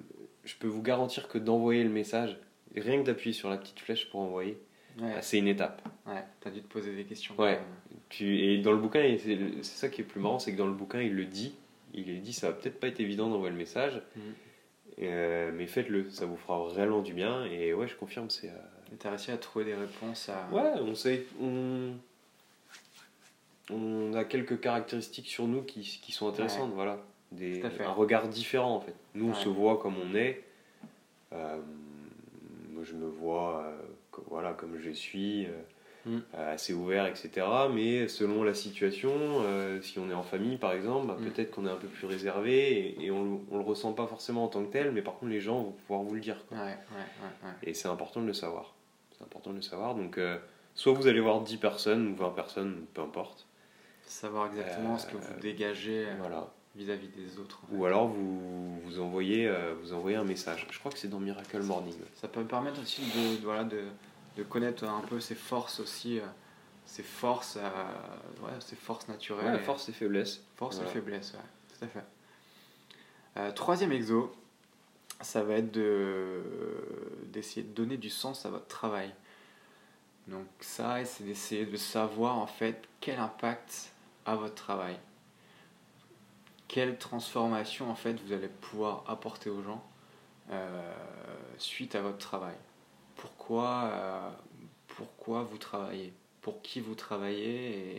je 0.43 0.55
peux 0.55 0.67
vous 0.67 0.81
garantir 0.81 1.27
que 1.27 1.37
d'envoyer 1.37 1.83
le 1.83 1.89
message, 1.89 2.37
rien 2.75 2.99
que 2.99 3.05
d'appuyer 3.05 3.33
sur 3.33 3.49
la 3.49 3.57
petite 3.57 3.79
flèche 3.79 4.09
pour 4.09 4.21
envoyer, 4.21 4.57
bah, 4.97 5.21
c'est 5.21 5.37
une 5.37 5.47
étape. 5.47 5.81
Ouais, 6.07 6.23
t'as 6.41 6.49
dû 6.49 6.61
te 6.61 6.67
poser 6.67 6.95
des 6.95 7.03
questions. 7.03 7.35
Ouais. 7.37 7.59
Tu, 8.09 8.39
et 8.39 8.57
dans 8.57 8.71
le 8.71 8.79
bouquin, 8.79 9.15
c'est 9.19 9.63
ça 9.63 9.87
qui 9.87 10.01
est 10.01 10.03
plus 10.03 10.19
marrant, 10.19 10.39
c'est 10.39 10.51
que 10.51 10.57
dans 10.57 10.67
le 10.67 10.73
bouquin, 10.73 11.01
il 11.01 11.15
le 11.15 11.25
dit. 11.25 11.55
Il 11.93 12.21
dit, 12.21 12.33
ça 12.33 12.47
va 12.47 12.53
peut-être 12.53 12.79
pas 12.79 12.87
être 12.87 12.99
évident 12.99 13.29
d'envoyer 13.29 13.51
le 13.51 13.57
message, 13.57 14.01
mm. 14.15 14.21
euh, 15.03 15.51
mais 15.53 15.67
faites-le, 15.67 16.09
ça 16.09 16.25
vous 16.25 16.37
fera 16.37 16.67
réellement 16.69 17.01
du 17.01 17.13
bien. 17.13 17.45
Et 17.45 17.73
ouais, 17.73 17.87
je 17.87 17.95
confirme, 17.95 18.29
c'est. 18.29 18.49
Euh... 18.49 18.95
T'as 18.97 19.09
réussi 19.09 19.31
à 19.31 19.37
trouver 19.37 19.65
des 19.65 19.75
réponses 19.75 20.29
à. 20.29 20.49
Ouais, 20.53 20.81
on 20.81 20.95
sait. 20.95 21.25
On 21.41 21.93
on 23.69 24.13
a 24.13 24.23
quelques 24.23 24.59
caractéristiques 24.59 25.27
sur 25.27 25.47
nous 25.47 25.63
qui, 25.63 25.81
qui 25.81 26.11
sont 26.11 26.27
intéressantes, 26.27 26.71
voilà. 26.73 26.99
Des, 27.31 27.61
un 27.63 27.91
regard 27.91 28.27
différent 28.27 28.75
en 28.75 28.79
fait. 28.79 28.95
Nous, 29.13 29.29
on 29.29 29.33
se 29.35 29.49
voit 29.49 29.77
comme 29.77 29.95
on 29.97 30.15
est. 30.15 30.43
Euh, 31.33 31.57
moi, 32.71 32.83
je 32.83 32.93
me 32.95 33.07
vois 33.07 33.63
euh, 33.65 34.21
voilà, 34.29 34.53
comme 34.53 34.79
je 34.79 34.89
suis, 34.89 35.45
euh, 35.45 35.51
mm. 36.17 36.19
assez 36.33 36.73
ouvert, 36.73 37.05
etc. 37.05 37.45
Mais 37.71 38.07
selon 38.07 38.43
la 38.43 38.55
situation, 38.55 39.43
si 39.81 39.99
on 39.99 40.09
est 40.09 40.13
en 40.13 40.23
famille 40.23 40.57
par 40.57 40.73
exemple, 40.73 41.07
bah, 41.07 41.17
mm. 41.19 41.25
peut-être 41.29 41.51
qu'on 41.51 41.67
est 41.67 41.71
un 41.71 41.75
peu 41.75 41.87
plus 41.87 42.07
réservé 42.07 42.95
et, 42.99 43.11
on, 43.11 43.25
ne 43.51 43.57
le 43.57 43.63
ressent 43.63 43.93
pas 43.93 44.07
forcément 44.07 44.45
en 44.45 44.47
tant 44.47 44.63
que 44.63 44.71
tel, 44.71 44.91
mais 44.91 45.03
par 45.03 45.15
contre, 45.19 45.31
les 45.31 45.41
gens 45.41 45.61
vont 45.61 45.71
pouvoir 45.71 46.01
vous 46.01 46.15
le 46.15 46.21
dire. 46.21 46.37
et 47.61 47.75
c'est 47.75 47.89
important 47.89 48.21
de 48.21 48.27
le 48.27 48.33
savoir. 48.33 48.73
C'est 49.15 49.23
important 49.23 49.51
de 49.51 49.57
le 49.57 49.61
savoir. 49.61 49.93
Donc, 49.93 50.19
soit 50.73 50.93
vous 50.93 51.05
allez 51.05 51.19
voir 51.19 51.41
10 51.41 51.57
personnes 51.57 52.07
ou 52.07 52.15
20 52.15 52.29
personnes, 52.31 52.85
peu 52.95 53.01
importe. 53.01 53.45
Savoir 54.09 54.47
exactement 54.47 54.97
ce 54.97 55.05
que 55.05 55.17
vous 55.17 55.33
euh, 55.33 55.39
dégagez 55.39 56.07
euh, 56.07 56.15
voilà. 56.17 56.47
vis-à-vis 56.75 57.09
des 57.09 57.37
autres. 57.37 57.59
Ou 57.71 57.85
alors 57.85 58.07
vous, 58.07 58.81
vous, 58.81 58.99
envoyez, 58.99 59.47
euh, 59.47 59.75
vous 59.79 59.93
envoyez 59.93 60.17
un 60.17 60.23
message. 60.23 60.65
Je 60.71 60.79
crois 60.79 60.91
que 60.91 60.97
c'est 60.97 61.09
dans 61.09 61.19
Miracle 61.19 61.61
Morning. 61.61 61.93
Ça 62.15 62.27
peut 62.27 62.39
me 62.39 62.47
permettre 62.47 62.81
aussi 62.81 63.03
de, 63.03 63.43
voilà, 63.43 63.63
de, 63.65 63.83
de 64.35 64.41
connaître 64.41 64.83
un 64.83 65.01
peu 65.01 65.19
ses 65.19 65.35
forces 65.35 65.79
aussi, 65.79 66.19
ses 66.85 67.03
forces, 67.03 67.57
ouais, 68.41 68.51
ses 68.61 68.75
forces 68.75 69.07
naturelles. 69.07 69.53
Ouais, 69.53 69.59
force 69.59 69.87
et 69.89 69.93
faiblesse. 69.93 70.41
Force 70.55 70.79
et 70.81 70.85
faiblesse, 70.85 71.33
ouais, 71.33 71.77
tout 71.77 71.85
à 71.85 73.43
fait. 73.45 73.53
troisième 73.53 73.91
exo, 73.91 74.35
ça 75.21 75.43
va 75.43 75.53
être 75.57 75.71
d'essayer 77.31 77.61
de 77.61 77.73
donner 77.75 77.97
du 77.97 78.09
sens 78.09 78.47
à 78.47 78.49
votre 78.49 78.67
travail. 78.67 79.13
Donc 80.25 80.47
ça, 80.61 81.05
c'est 81.05 81.25
d'essayer 81.25 81.67
de 81.67 81.77
savoir 81.77 82.39
en 82.39 82.47
fait 82.47 82.87
quel 83.01 83.19
impact 83.19 83.91
à 84.29 84.35
votre 84.35 84.55
travail. 84.55 84.95
Quelle 86.67 86.99
transformation 86.99 87.89
en 87.89 87.95
fait 87.95 88.13
vous 88.23 88.31
allez 88.31 88.47
pouvoir 88.47 89.03
apporter 89.07 89.49
aux 89.49 89.63
gens 89.63 89.83
euh, 90.51 90.93
suite 91.57 91.95
à 91.95 92.01
votre 92.01 92.19
travail? 92.19 92.55
Pourquoi, 93.15 93.89
euh, 93.91 94.29
pourquoi 94.87 95.41
vous 95.43 95.57
travaillez, 95.57 96.13
pour 96.41 96.61
qui 96.61 96.79
vous 96.79 96.93
travaillez 96.93 97.97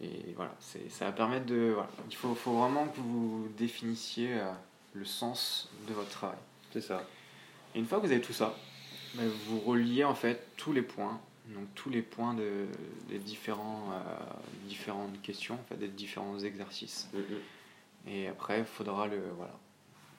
et, 0.00 0.04
et 0.04 0.32
voilà, 0.36 0.54
ça 0.60 1.06
va 1.06 1.12
permettre 1.12 1.46
de. 1.46 1.72
Voilà, 1.74 1.88
il 2.10 2.16
faut, 2.16 2.34
faut, 2.34 2.58
vraiment 2.58 2.86
que 2.88 3.00
vous 3.00 3.48
définissiez 3.56 4.34
euh, 4.34 4.52
le 4.92 5.06
sens 5.06 5.70
de 5.88 5.94
votre 5.94 6.10
travail. 6.10 6.38
C'est 6.72 6.82
ça. 6.82 7.02
Et 7.74 7.78
une 7.78 7.86
fois 7.86 8.00
que 8.00 8.06
vous 8.06 8.12
avez 8.12 8.20
tout 8.20 8.32
ça, 8.34 8.54
ben, 9.14 9.28
vous 9.46 9.60
reliez 9.60 10.04
en 10.04 10.14
fait 10.14 10.46
tous 10.58 10.72
les 10.72 10.82
points 10.82 11.18
donc 11.48 11.66
tous 11.74 11.90
les 11.90 12.02
points 12.02 12.34
de, 12.34 12.66
des 13.08 13.18
différents, 13.18 13.90
euh, 13.92 14.22
différentes 14.68 15.20
questions, 15.22 15.54
en 15.54 15.64
fait, 15.68 15.76
des 15.76 15.88
différents 15.88 16.38
exercices. 16.38 17.08
Mm, 17.12 17.18
mm. 17.18 18.08
Et 18.08 18.28
après, 18.28 18.60
il 18.60 18.64
faudra 18.64 19.06
le. 19.06 19.20
Voilà. 19.36 19.54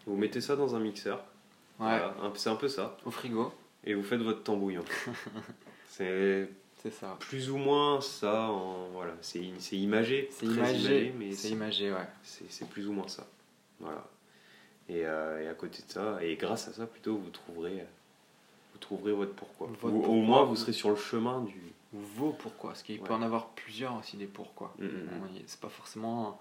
Vous 0.05 0.17
mettez 0.17 0.41
ça 0.41 0.55
dans 0.55 0.75
un 0.75 0.79
mixeur. 0.79 1.23
Ouais. 1.79 1.99
c'est 2.36 2.49
un 2.49 2.55
peu 2.55 2.67
ça. 2.67 2.97
Au 3.05 3.12
frigo. 3.12 3.53
Et 3.83 3.93
vous 3.93 4.03
faites 4.03 4.21
votre 4.21 4.43
tambouillon. 4.43 4.83
c'est. 5.89 6.49
C'est 6.81 6.91
ça. 6.91 7.15
Plus 7.17 7.49
ou 7.49 7.55
moins 7.55 8.01
ça, 8.01 8.49
en, 8.49 8.89
voilà, 8.89 9.13
c'est 9.21 9.39
imagé. 9.39 10.27
C'est 10.31 10.45
imagé, 10.45 11.13
mais 11.17 11.31
c'est 11.31 11.51
imagé, 11.51 11.93
ouais. 11.93 12.07
C'est 12.23 12.67
plus 12.67 12.89
ou 12.89 12.91
moins 12.91 13.07
ça. 13.07 13.25
Voilà. 13.79 14.05
Et, 14.89 15.05
euh, 15.05 15.41
et, 15.41 15.47
à 15.47 15.53
côté 15.53 15.81
de 15.88 15.89
ça, 15.89 16.17
et 16.21 16.36
grâce 16.36 16.67
à 16.67 16.73
ça, 16.73 16.86
plutôt, 16.86 17.15
vous 17.15 17.29
trouverez 17.29 17.75
vous 17.79 18.02
trouverez 18.83 19.13
votre 19.13 19.33
pourquoi. 19.33 19.69
au 19.83 20.21
moins, 20.21 20.43
vous 20.43 20.55
serez 20.55 20.73
sur 20.73 20.89
le 20.89 20.95
chemin 20.95 21.41
du. 21.41 21.73
Vos 21.93 22.31
pourquoi. 22.31 22.71
Parce 22.71 22.83
qu'il 22.83 22.99
peut 22.99 23.13
en 23.13 23.21
avoir 23.21 23.49
plusieurs 23.49 23.95
aussi 23.97 24.17
des 24.17 24.25
pourquoi. 24.25 24.73
Mm, 24.79 24.85
mm, 24.85 24.87
mm. 24.87 25.29
C'est 25.45 25.59
pas 25.59 25.69
forcément 25.69 26.39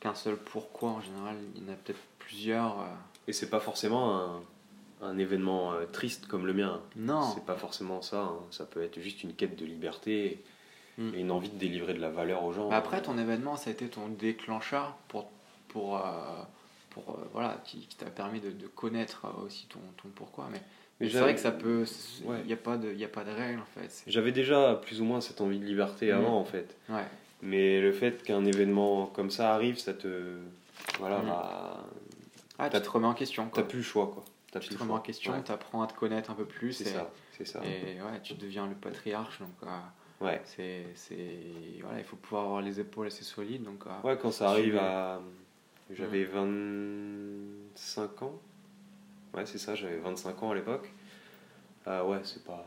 qu'un 0.00 0.14
seul 0.14 0.36
pourquoi. 0.36 0.90
En 0.90 1.00
général, 1.00 1.36
il 1.54 1.62
y 1.62 1.68
en 1.68 1.72
a 1.72 1.76
peut-être 1.76 2.00
plusieurs. 2.18 2.80
Euh. 2.80 2.86
Et 3.26 3.32
c'est 3.32 3.50
pas 3.50 3.60
forcément 3.60 4.16
un, 4.16 4.40
un 5.02 5.18
événement 5.18 5.72
euh, 5.72 5.86
triste 5.86 6.26
comme 6.26 6.46
le 6.46 6.54
mien. 6.54 6.80
Non. 6.94 7.32
C'est 7.34 7.44
pas 7.44 7.56
forcément 7.56 8.02
ça. 8.02 8.22
Hein. 8.22 8.38
Ça 8.50 8.64
peut 8.64 8.82
être 8.82 9.00
juste 9.00 9.24
une 9.24 9.34
quête 9.34 9.56
de 9.56 9.66
liberté 9.66 10.44
et 10.98 11.20
une 11.20 11.30
envie 11.30 11.48
de 11.48 11.58
délivrer 11.58 11.94
de 11.94 12.00
la 12.00 12.10
valeur 12.10 12.44
aux 12.44 12.52
gens. 12.52 12.68
Bah, 12.68 12.76
après, 12.76 13.02
ton 13.02 13.18
événement, 13.18 13.56
ça 13.56 13.70
a 13.70 13.72
été 13.72 13.88
ton 13.88 14.08
déclencheur 14.08 14.96
pour. 15.08 15.30
pour 15.68 15.96
euh, 15.96 16.00
pour, 16.90 17.18
voilà, 17.32 17.58
qui, 17.64 17.88
t'a 17.96 18.10
permis 18.10 18.38
de, 18.38 18.50
de, 18.50 18.66
connaître 18.66 19.26
aussi 19.42 19.64
ton, 19.64 19.80
ton 19.96 20.10
pourquoi. 20.14 20.48
Mais 20.52 20.60
mais 21.02 21.10
c'est 21.10 21.20
vrai 21.20 21.34
que 21.34 21.40
ça 21.40 21.50
peut. 21.50 21.84
Il 22.24 22.46
n'y 22.46 22.52
a, 22.52 22.56
pas 22.56 22.76
de, 22.76 22.92
y 22.92 23.04
a 23.04 23.08
pas 23.08 23.24
de 23.24 23.30
règle 23.30 23.60
en 23.60 23.80
fait. 23.80 24.04
J'avais 24.06 24.32
déjà 24.32 24.80
plus 24.82 25.00
ou 25.00 25.04
moins 25.04 25.20
cette 25.20 25.40
envie 25.40 25.58
de 25.58 25.64
liberté 25.64 26.12
avant 26.12 26.38
en 26.38 26.44
fait. 26.44 26.76
Ouais. 26.88 27.04
Mais 27.42 27.80
le 27.80 27.92
fait 27.92 28.22
qu'un 28.22 28.44
événement 28.44 29.06
comme 29.06 29.30
ça 29.30 29.52
arrive, 29.52 29.78
ça 29.78 29.94
te. 29.94 30.36
Voilà, 30.98 31.18
mm. 31.18 31.26
bah, 31.26 31.84
Ah, 32.58 32.70
tu 32.70 32.80
te 32.80 32.88
remets 32.88 33.08
en 33.08 33.14
question. 33.14 33.50
T'as 33.52 33.62
plus 33.62 33.78
le 33.78 33.84
choix 33.84 34.06
quoi. 34.06 34.24
As 34.54 34.60
tu 34.60 34.68
te 34.68 34.78
remets 34.78 34.92
en 34.92 35.00
question, 35.00 35.32
tu 35.42 35.50
apprends 35.50 35.82
à 35.82 35.86
te 35.86 35.94
connaître 35.94 36.30
un 36.30 36.34
peu 36.34 36.44
plus. 36.44 36.74
C'est 36.74 36.84
ça, 36.84 37.10
c'est 37.36 37.46
ça. 37.46 37.60
Et 37.64 38.00
ouais, 38.00 38.20
tu 38.22 38.34
deviens 38.34 38.66
le 38.66 38.74
patriarche 38.74 39.40
donc. 39.40 39.48
Euh, 39.62 40.24
ouais. 40.24 40.40
C'est. 40.44 40.84
Voilà, 41.80 41.98
il 41.98 42.04
faut 42.04 42.16
pouvoir 42.16 42.44
avoir 42.44 42.60
les 42.62 42.78
épaules 42.78 43.08
assez 43.08 43.24
solides 43.24 43.64
donc. 43.64 43.84
Euh, 43.86 44.06
ouais, 44.06 44.18
quand 44.20 44.30
ça 44.30 44.50
arrive 44.50 44.76
à. 44.76 45.20
J'avais 45.90 46.24
25 46.24 46.42
mm. 48.20 48.24
ans. 48.24 48.40
Ouais, 49.34 49.46
c'est 49.46 49.58
ça, 49.58 49.74
j'avais 49.74 49.98
25 49.98 50.42
ans 50.42 50.50
à 50.50 50.54
l'époque. 50.54 50.90
Euh, 51.86 52.04
ouais, 52.04 52.20
c'est 52.24 52.44
pas. 52.44 52.64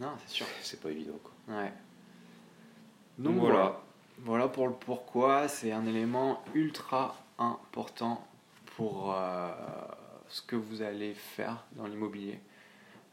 Non, 0.00 0.12
c'est 0.26 0.34
sûr. 0.34 0.46
C'est 0.62 0.80
pas 0.80 0.90
évident, 0.90 1.18
quoi. 1.22 1.56
Ouais. 1.56 1.72
Donc, 3.18 3.36
voilà. 3.36 3.80
voilà. 4.18 4.48
pour 4.48 4.68
le 4.68 4.74
pourquoi. 4.74 5.48
C'est 5.48 5.72
un 5.72 5.86
élément 5.86 6.42
ultra 6.54 7.16
important 7.38 8.26
pour 8.76 9.14
euh, 9.14 9.52
ce 10.28 10.42
que 10.42 10.56
vous 10.56 10.82
allez 10.82 11.14
faire 11.14 11.64
dans 11.72 11.86
l'immobilier. 11.86 12.40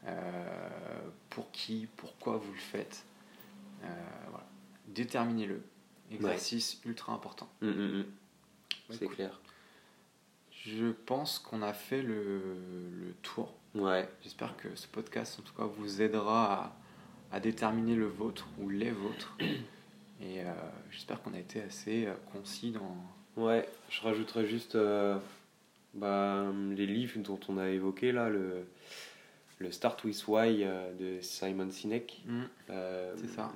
Euh, 0.06 1.00
pour 1.30 1.50
qui, 1.50 1.88
pourquoi 1.96 2.36
vous 2.36 2.52
le 2.52 2.58
faites. 2.58 3.04
voilà. 3.80 4.46
Déterminez-le. 4.88 5.62
Exercice 6.12 6.80
ultra 6.84 7.12
important. 7.12 7.48
Hum, 7.62 7.70
hum, 7.70 7.94
hum. 7.94 8.06
C'est 8.90 9.08
clair. 9.08 9.40
Je 10.66 10.86
pense 11.06 11.38
qu'on 11.38 11.62
a 11.62 11.72
fait 11.72 12.02
le, 12.02 12.40
le 13.00 13.12
tour. 13.22 13.54
Ouais. 13.74 14.08
J'espère 14.22 14.56
que 14.56 14.74
ce 14.74 14.88
podcast, 14.88 15.38
en 15.38 15.42
tout 15.42 15.54
cas, 15.54 15.64
vous 15.64 16.02
aidera 16.02 16.54
à, 16.54 17.36
à 17.36 17.40
déterminer 17.40 17.94
le 17.94 18.06
vôtre 18.06 18.48
ou 18.58 18.68
les 18.68 18.90
vôtres. 18.90 19.36
Et 20.20 20.40
euh, 20.40 20.52
j'espère 20.90 21.22
qu'on 21.22 21.34
a 21.34 21.38
été 21.38 21.60
assez 21.60 22.06
euh, 22.06 22.14
concis 22.32 22.72
dans. 22.72 22.96
Ouais, 23.36 23.68
je 23.90 24.00
rajouterais 24.00 24.46
juste 24.46 24.74
euh, 24.74 25.18
bah, 25.94 26.46
les 26.74 26.86
livres 26.86 27.18
dont 27.18 27.38
on 27.48 27.58
a 27.58 27.68
évoqué 27.68 28.12
là, 28.12 28.30
le, 28.30 28.66
le 29.58 29.70
Start 29.70 30.02
with 30.04 30.26
Why 30.26 30.64
de 30.98 31.20
Simon 31.20 31.70
Sinek. 31.70 32.22
Mm. 32.24 32.42
C'est 32.68 33.28
ça. 33.28 33.52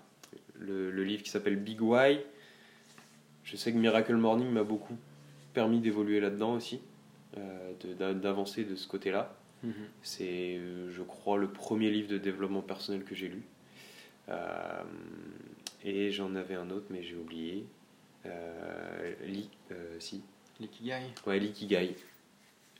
Le, 0.58 0.90
le, 0.90 1.04
livre 1.04 1.22
qui 1.22 1.30
s'appelle 1.30 1.56
Big 1.56 1.80
Why. 1.80 2.20
Je 3.42 3.56
sais 3.56 3.72
que 3.72 3.78
Miracle 3.78 4.16
Morning 4.16 4.50
m'a 4.50 4.64
beaucoup 4.64 4.98
permis 5.54 5.80
d'évoluer 5.80 6.20
là-dedans 6.20 6.52
aussi. 6.52 6.80
Euh, 7.38 8.14
d'avancer 8.14 8.64
de, 8.64 8.74
ce 8.74 8.88
côté-là. 8.88 9.32
Mhm. 9.62 9.74
C'est, 10.02 10.56
euh, 10.58 10.90
je 10.90 11.02
crois, 11.02 11.38
le 11.38 11.48
premier 11.48 11.90
livre 11.90 12.08
de 12.08 12.18
développement 12.18 12.62
personnel 12.62 13.04
que 13.04 13.14
j'ai 13.14 13.28
lu. 13.28 13.42
Euh, 14.28 14.82
et 15.84 16.10
j'en 16.10 16.34
avais 16.34 16.56
un 16.56 16.70
autre, 16.70 16.86
mais 16.90 17.02
j'ai 17.02 17.14
oublié. 17.14 17.66
Li, 19.24 19.48
si. 19.98 20.22
L'ikigai 20.58 21.00
Ouais, 21.26 21.38
l'ikigai. 21.38 21.94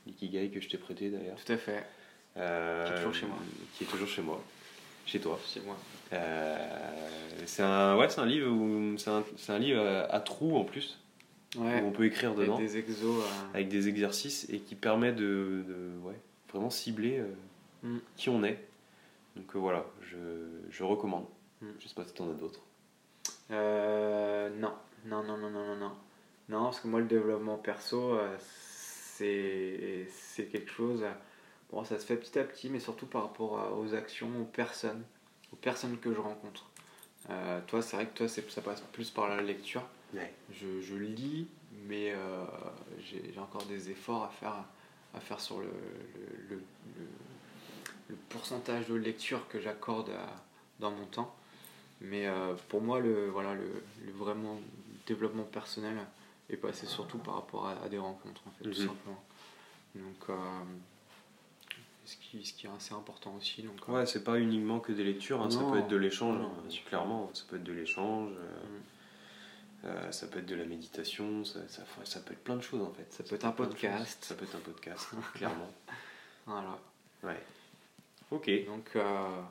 L'ikigai 0.05 0.49
que 0.49 0.59
je 0.59 0.69
t'ai 0.69 0.77
prêté 0.77 1.09
d'ailleurs. 1.09 1.37
Tout 1.43 1.53
à 1.53 1.57
fait. 1.57 1.85
qui 2.35 2.41
est 2.41 2.95
toujours 2.97 3.13
chez 3.13 3.25
moi. 3.25 3.37
Qui 3.77 3.83
est 3.85 3.87
toujours 3.87 4.07
chez 4.07 4.21
moi. 4.21 4.43
Chez 5.05 5.19
toi. 5.19 5.39
Chez 5.47 5.61
moi. 5.61 5.77
c'est 7.45 7.63
un, 7.63 7.97
ouais, 7.97 8.19
un 8.19 8.25
livre 8.25 8.51
un, 9.07 9.23
un, 9.47 9.59
livre 9.59 9.81
à, 9.81 10.13
à 10.13 10.19
trous 10.19 10.57
en 10.57 10.63
plus 10.63 11.00
où 11.57 11.63
on 11.63 11.91
peut 11.91 12.05
écrire 12.05 12.35
dedans. 12.35 12.55
Avec 12.55 12.67
des 12.67 12.77
exos. 12.77 13.23
Euh. 13.23 13.53
Avec 13.53 13.67
des 13.69 13.87
exercices 13.87 14.47
et 14.49 14.59
qui 14.59 14.75
permet 14.75 15.11
de, 15.11 15.63
de 15.67 15.91
ouais, 16.03 16.19
vraiment 16.49 16.69
cibler 16.69 17.19
euh, 17.19 17.33
mm. 17.83 17.99
qui 18.15 18.29
on 18.29 18.43
est. 18.43 18.59
Donc 19.35 19.55
euh, 19.55 19.59
voilà, 19.59 19.85
je, 20.01 20.17
je 20.69 20.83
recommande. 20.83 21.25
Mm. 21.61 21.67
Je 21.79 21.87
sais 21.87 21.95
pas 21.95 22.05
si 22.05 22.13
tu 22.13 22.21
en 22.21 22.31
as 22.31 22.33
d'autres. 22.33 22.61
non. 23.49 24.73
non, 25.05 25.23
non, 25.23 25.37
non, 25.37 25.49
non, 25.49 25.65
non, 25.65 25.75
non. 25.75 25.91
Non, 26.49 26.63
parce 26.65 26.81
que 26.81 26.87
moi, 26.87 26.99
le 26.99 27.05
développement 27.05 27.57
perso, 27.57 28.17
c'est 28.39 30.07
quelque 30.51 30.71
chose. 30.71 31.05
Bon, 31.71 31.85
ça 31.85 31.97
se 31.97 32.05
fait 32.05 32.17
petit 32.17 32.37
à 32.37 32.43
petit, 32.43 32.69
mais 32.69 32.79
surtout 32.79 33.05
par 33.05 33.23
rapport 33.23 33.77
aux 33.79 33.93
actions, 33.93 34.29
aux 34.41 34.45
personnes, 34.45 35.03
aux 35.53 35.55
personnes 35.55 35.97
que 35.97 36.13
je 36.13 36.19
rencontre. 36.19 36.70
Toi, 37.67 37.81
c'est 37.81 37.95
vrai 37.95 38.07
que 38.07 38.17
toi, 38.17 38.27
ça 38.27 38.61
passe 38.61 38.81
plus 38.91 39.09
par 39.09 39.29
la 39.29 39.41
lecture. 39.41 39.83
Je, 40.51 40.81
je, 40.81 40.95
lis, 40.95 41.47
mais 41.87 42.11
euh, 42.11 42.43
j'ai 42.99 43.33
encore 43.39 43.63
des 43.65 43.89
efforts 43.89 44.25
à 44.25 44.29
faire, 44.29 44.65
à 45.13 45.19
faire 45.19 45.39
sur 45.39 45.59
le, 45.59 45.71
le, 46.49 46.55
le, 46.55 47.07
le 48.09 48.15
pourcentage 48.29 48.87
de 48.87 48.95
lecture 48.95 49.47
que 49.47 49.59
j'accorde 49.59 50.11
dans 50.79 50.91
mon 50.91 51.05
temps. 51.05 51.33
Mais 52.01 52.27
euh, 52.27 52.53
pour 52.67 52.81
moi, 52.81 52.99
le, 52.99 53.29
voilà, 53.29 53.53
le, 53.53 53.83
vraiment 54.13 54.59
développement 55.07 55.43
personnel 55.43 55.97
est 56.49 56.57
passé 56.57 56.85
surtout 56.85 57.19
par 57.19 57.35
rapport 57.35 57.67
à, 57.67 57.87
des 57.87 57.99
rencontres, 57.99 58.41
en 58.47 58.51
fait, 58.51 58.63
tout 58.63 58.81
mhm. 58.81 58.87
simplement. 58.87 59.23
Donc, 59.95 60.29
euh, 60.29 60.33
ce, 62.05 62.15
qui, 62.17 62.45
ce 62.45 62.53
qui 62.53 62.67
est 62.67 62.69
assez 62.75 62.93
important 62.93 63.35
aussi. 63.37 63.63
Donc, 63.63 63.87
ouais, 63.87 64.05
c'est 64.05 64.23
pas 64.23 64.39
uniquement 64.39 64.79
que 64.79 64.91
des 64.91 65.03
lectures, 65.03 65.41
hein, 65.41 65.49
ça 65.49 65.59
peut 65.59 65.79
être 65.79 65.87
de 65.87 65.97
l'échange, 65.97 66.37
hein, 66.37 66.51
clairement, 66.87 67.29
ça 67.33 67.43
peut 67.49 67.57
être 67.57 67.63
de 67.63 67.73
l'échange. 67.73 68.31
Mm. 68.31 68.81
Euh, 69.83 70.11
ça 70.11 70.27
peut 70.27 70.39
être 70.39 70.45
de 70.45 70.55
la 70.55 70.65
méditation, 70.65 71.43
ça, 71.43 71.59
ça, 71.67 71.83
ça, 72.03 72.19
peut 72.19 72.33
être 72.33 72.43
plein 72.43 72.55
de 72.55 72.61
choses 72.61 72.81
en 72.81 72.91
fait. 72.91 73.11
Ça, 73.11 73.23
peut 73.23 73.35
être 73.35 73.45
un 73.45 73.51
podcast. 73.51 74.23
Ça 74.23 74.35
peut 74.35 74.45
être 74.45 74.55
un 74.55 74.59
podcast, 74.59 75.09
clairement. 75.33 75.71
Voilà. 76.45 76.77
Ouais. 77.23 77.41
Ok. 78.29 78.49
Donc, 78.67 78.91
euh, 78.95 79.41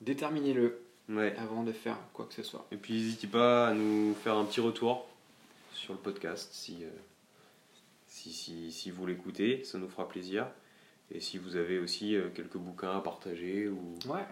déterminez-le 0.00 0.80
ouais. 1.08 1.34
avant 1.36 1.64
de 1.64 1.72
faire 1.72 1.98
quoi 2.12 2.26
que 2.26 2.34
ce 2.34 2.44
soit. 2.44 2.66
Et 2.70 2.76
puis, 2.76 2.94
n'hésitez 2.94 3.26
pas 3.26 3.68
à 3.68 3.74
nous 3.74 4.14
faire 4.22 4.36
un 4.36 4.44
petit 4.44 4.60
retour 4.60 5.08
sur 5.72 5.92
le 5.92 5.98
podcast 5.98 6.50
si, 6.52 6.84
euh, 6.84 6.88
si, 8.06 8.32
si, 8.32 8.70
si, 8.70 8.92
vous 8.92 9.06
l'écoutez, 9.06 9.64
ça 9.64 9.78
nous 9.78 9.88
fera 9.88 10.08
plaisir. 10.08 10.46
Et 11.10 11.20
si 11.20 11.38
vous 11.38 11.56
avez 11.56 11.78
aussi 11.78 12.16
quelques 12.34 12.56
bouquins 12.56 12.96
à 12.96 13.00
partager 13.00 13.68
ou, 13.68 13.98
ouais. 14.06 14.24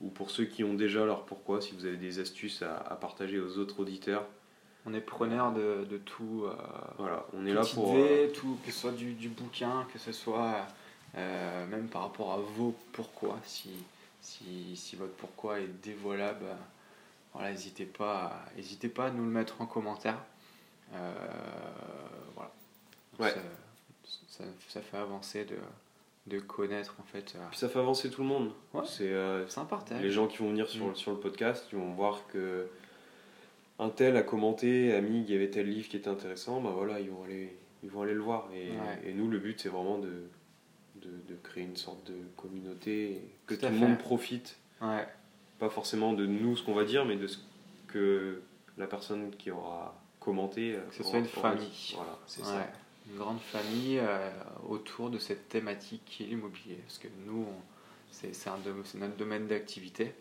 ou 0.00 0.08
pour 0.08 0.30
ceux 0.30 0.44
qui 0.44 0.64
ont 0.64 0.74
déjà 0.74 1.04
leur 1.04 1.24
pourquoi, 1.24 1.60
si 1.60 1.72
vous 1.72 1.86
avez 1.86 1.96
des 1.96 2.18
astuces 2.18 2.62
à, 2.62 2.76
à 2.76 2.96
partager 2.96 3.38
aux 3.38 3.58
autres 3.58 3.80
auditeurs 3.80 4.26
on 4.86 4.94
est 4.94 5.00
preneur 5.00 5.52
de, 5.52 5.84
de 5.84 5.98
tout. 5.98 6.44
Euh, 6.44 6.54
voilà, 6.98 7.26
on 7.34 7.44
est 7.46 7.52
là 7.52 7.62
pour. 7.74 7.94
Idée, 7.94 8.28
euh, 8.28 8.32
tout, 8.32 8.58
que 8.64 8.72
ce 8.72 8.80
soit 8.80 8.92
du, 8.92 9.12
du, 9.12 9.28
bouquin, 9.28 9.86
que 9.92 9.98
ce 9.98 10.12
soit 10.12 10.66
euh, 11.16 11.66
même 11.66 11.88
par 11.88 12.02
rapport 12.02 12.32
à 12.32 12.38
vos 12.38 12.74
pourquoi. 12.92 13.38
Si, 13.44 13.70
si, 14.22 14.76
si 14.76 14.96
votre 14.96 15.12
pourquoi 15.14 15.60
est 15.60 15.68
dévoilable, 15.82 16.46
voilà, 17.34 17.50
n'hésitez 17.50 17.84
pas, 17.84 18.44
hésitez 18.56 18.88
pas 18.88 19.06
à 19.06 19.10
nous 19.10 19.24
le 19.24 19.30
mettre 19.30 19.60
en 19.60 19.66
commentaire. 19.66 20.18
voilà. 22.34 22.52
Ouais. 23.18 23.34
Ça, 24.28 24.44
ça, 24.68 24.80
fait 24.80 24.96
avancer 24.96 25.44
de, 25.44 25.56
de 26.26 26.38
connaître 26.38 26.96
en 27.00 27.04
fait. 27.04 27.36
Puis 27.50 27.58
ça 27.58 27.68
fait 27.68 27.78
avancer 27.78 28.10
tout 28.10 28.22
le 28.22 28.28
monde. 28.28 28.52
Ouais. 28.74 28.82
C'est 28.86 29.58
un 29.58 29.64
partage. 29.64 30.02
Les 30.02 30.10
gens 30.10 30.26
qui 30.26 30.38
vont 30.38 30.50
venir 30.50 30.68
sur, 30.68 30.86
mm. 30.86 30.96
sur 30.96 31.12
le 31.12 31.18
podcast, 31.18 31.66
ils 31.72 31.78
vont 31.78 31.92
voir 31.92 32.26
que 32.28 32.68
un 33.80 33.88
tel 33.88 34.16
a 34.16 34.22
commenté, 34.22 34.94
a 34.94 35.00
mis 35.00 35.24
qu'il 35.24 35.34
y 35.34 35.36
avait 35.36 35.48
tel 35.48 35.68
livre 35.68 35.88
qui 35.88 35.96
était 35.96 36.10
intéressant, 36.10 36.60
bah 36.60 36.70
voilà, 36.74 37.00
ils 37.00 37.10
vont 37.10 37.24
aller, 37.24 37.56
ils 37.82 37.90
vont 37.90 38.02
aller 38.02 38.12
le 38.12 38.20
voir. 38.20 38.50
Et, 38.54 39.12
nous, 39.14 39.28
le 39.28 39.38
but, 39.38 39.58
c'est 39.58 39.70
vraiment 39.70 39.98
de, 39.98 40.28
de, 40.96 41.34
créer 41.42 41.64
une 41.64 41.76
sorte 41.76 42.06
de 42.06 42.16
communauté, 42.36 43.22
que 43.46 43.54
tout, 43.54 43.66
le 43.66 43.72
monde 43.72 43.98
profite. 43.98 44.58
Pas 44.78 45.70
forcément 45.70 46.12
de 46.12 46.26
nous, 46.26 46.56
ce 46.56 46.62
qu'on 46.62 46.74
va 46.74 46.84
dire, 46.84 47.06
mais 47.06 47.16
de 47.16 47.26
ce 47.26 47.38
que 47.88 48.42
la 48.76 48.86
personne 48.86 49.30
qui 49.30 49.50
aura 49.50 49.98
commenté. 50.20 50.76
Que 50.90 50.96
ce 50.96 51.02
soit 51.02 51.18
une 51.18 51.24
famille. 51.24 51.94
Voilà, 51.96 52.18
c'est 52.26 52.44
ça. 52.44 52.66
Une 53.10 53.18
grande 53.18 53.40
famille 53.40 53.98
euh, 53.98 54.30
autour 54.68 55.10
de 55.10 55.18
cette 55.18 55.48
thématique 55.48 56.02
qui 56.06 56.22
est 56.22 56.26
l'immobilier. 56.26 56.76
Parce 56.86 56.98
que 56.98 57.08
nous, 57.26 57.46
c'est 58.10 58.32
notre 58.94 59.16
domaine 59.16 59.46
d'activité. 59.46 60.14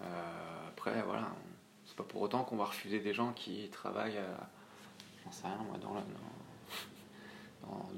Euh, 0.00 0.68
après, 0.68 1.02
voilà, 1.02 1.30
pour 2.08 2.22
autant 2.22 2.44
qu'on 2.44 2.56
va 2.56 2.64
refuser 2.64 3.00
des 3.00 3.12
gens 3.12 3.32
qui 3.32 3.68
travaillent, 3.70 4.16
euh, 4.16 4.36
j'en 5.24 5.32
sais 5.32 5.46
rien 5.46 5.58
moi, 5.58 5.78
dans 5.78 5.94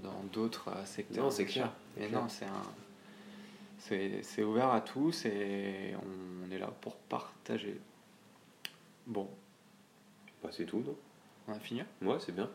dans, 0.02 0.22
d'autres 0.32 0.68
euh, 0.68 0.84
secteurs. 0.84 1.24
Non, 1.24 1.30
c'est 1.30 1.46
clair. 1.46 1.72
Mais 1.96 2.08
non, 2.08 2.28
c'est 2.28 2.44
un, 2.44 2.62
C'est 3.78 4.42
ouvert 4.42 4.70
à 4.70 4.80
tous 4.80 5.24
et 5.24 5.94
on 5.96 6.50
est 6.50 6.58
là 6.58 6.72
pour 6.80 6.96
partager. 6.96 7.80
Bon. 9.06 9.28
Bah, 10.42 10.50
c'est 10.52 10.66
tout, 10.66 10.80
non? 10.80 10.96
On 11.48 11.52
a 11.52 11.58
fini? 11.58 11.82
Ouais, 12.02 12.16
c'est 12.18 12.34
bien. 12.34 12.50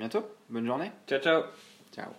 Bientôt. 0.00 0.24
Bonne 0.48 0.64
journée. 0.64 0.90
Ciao, 1.06 1.20
ciao. 1.20 1.42
Ciao. 1.92 2.10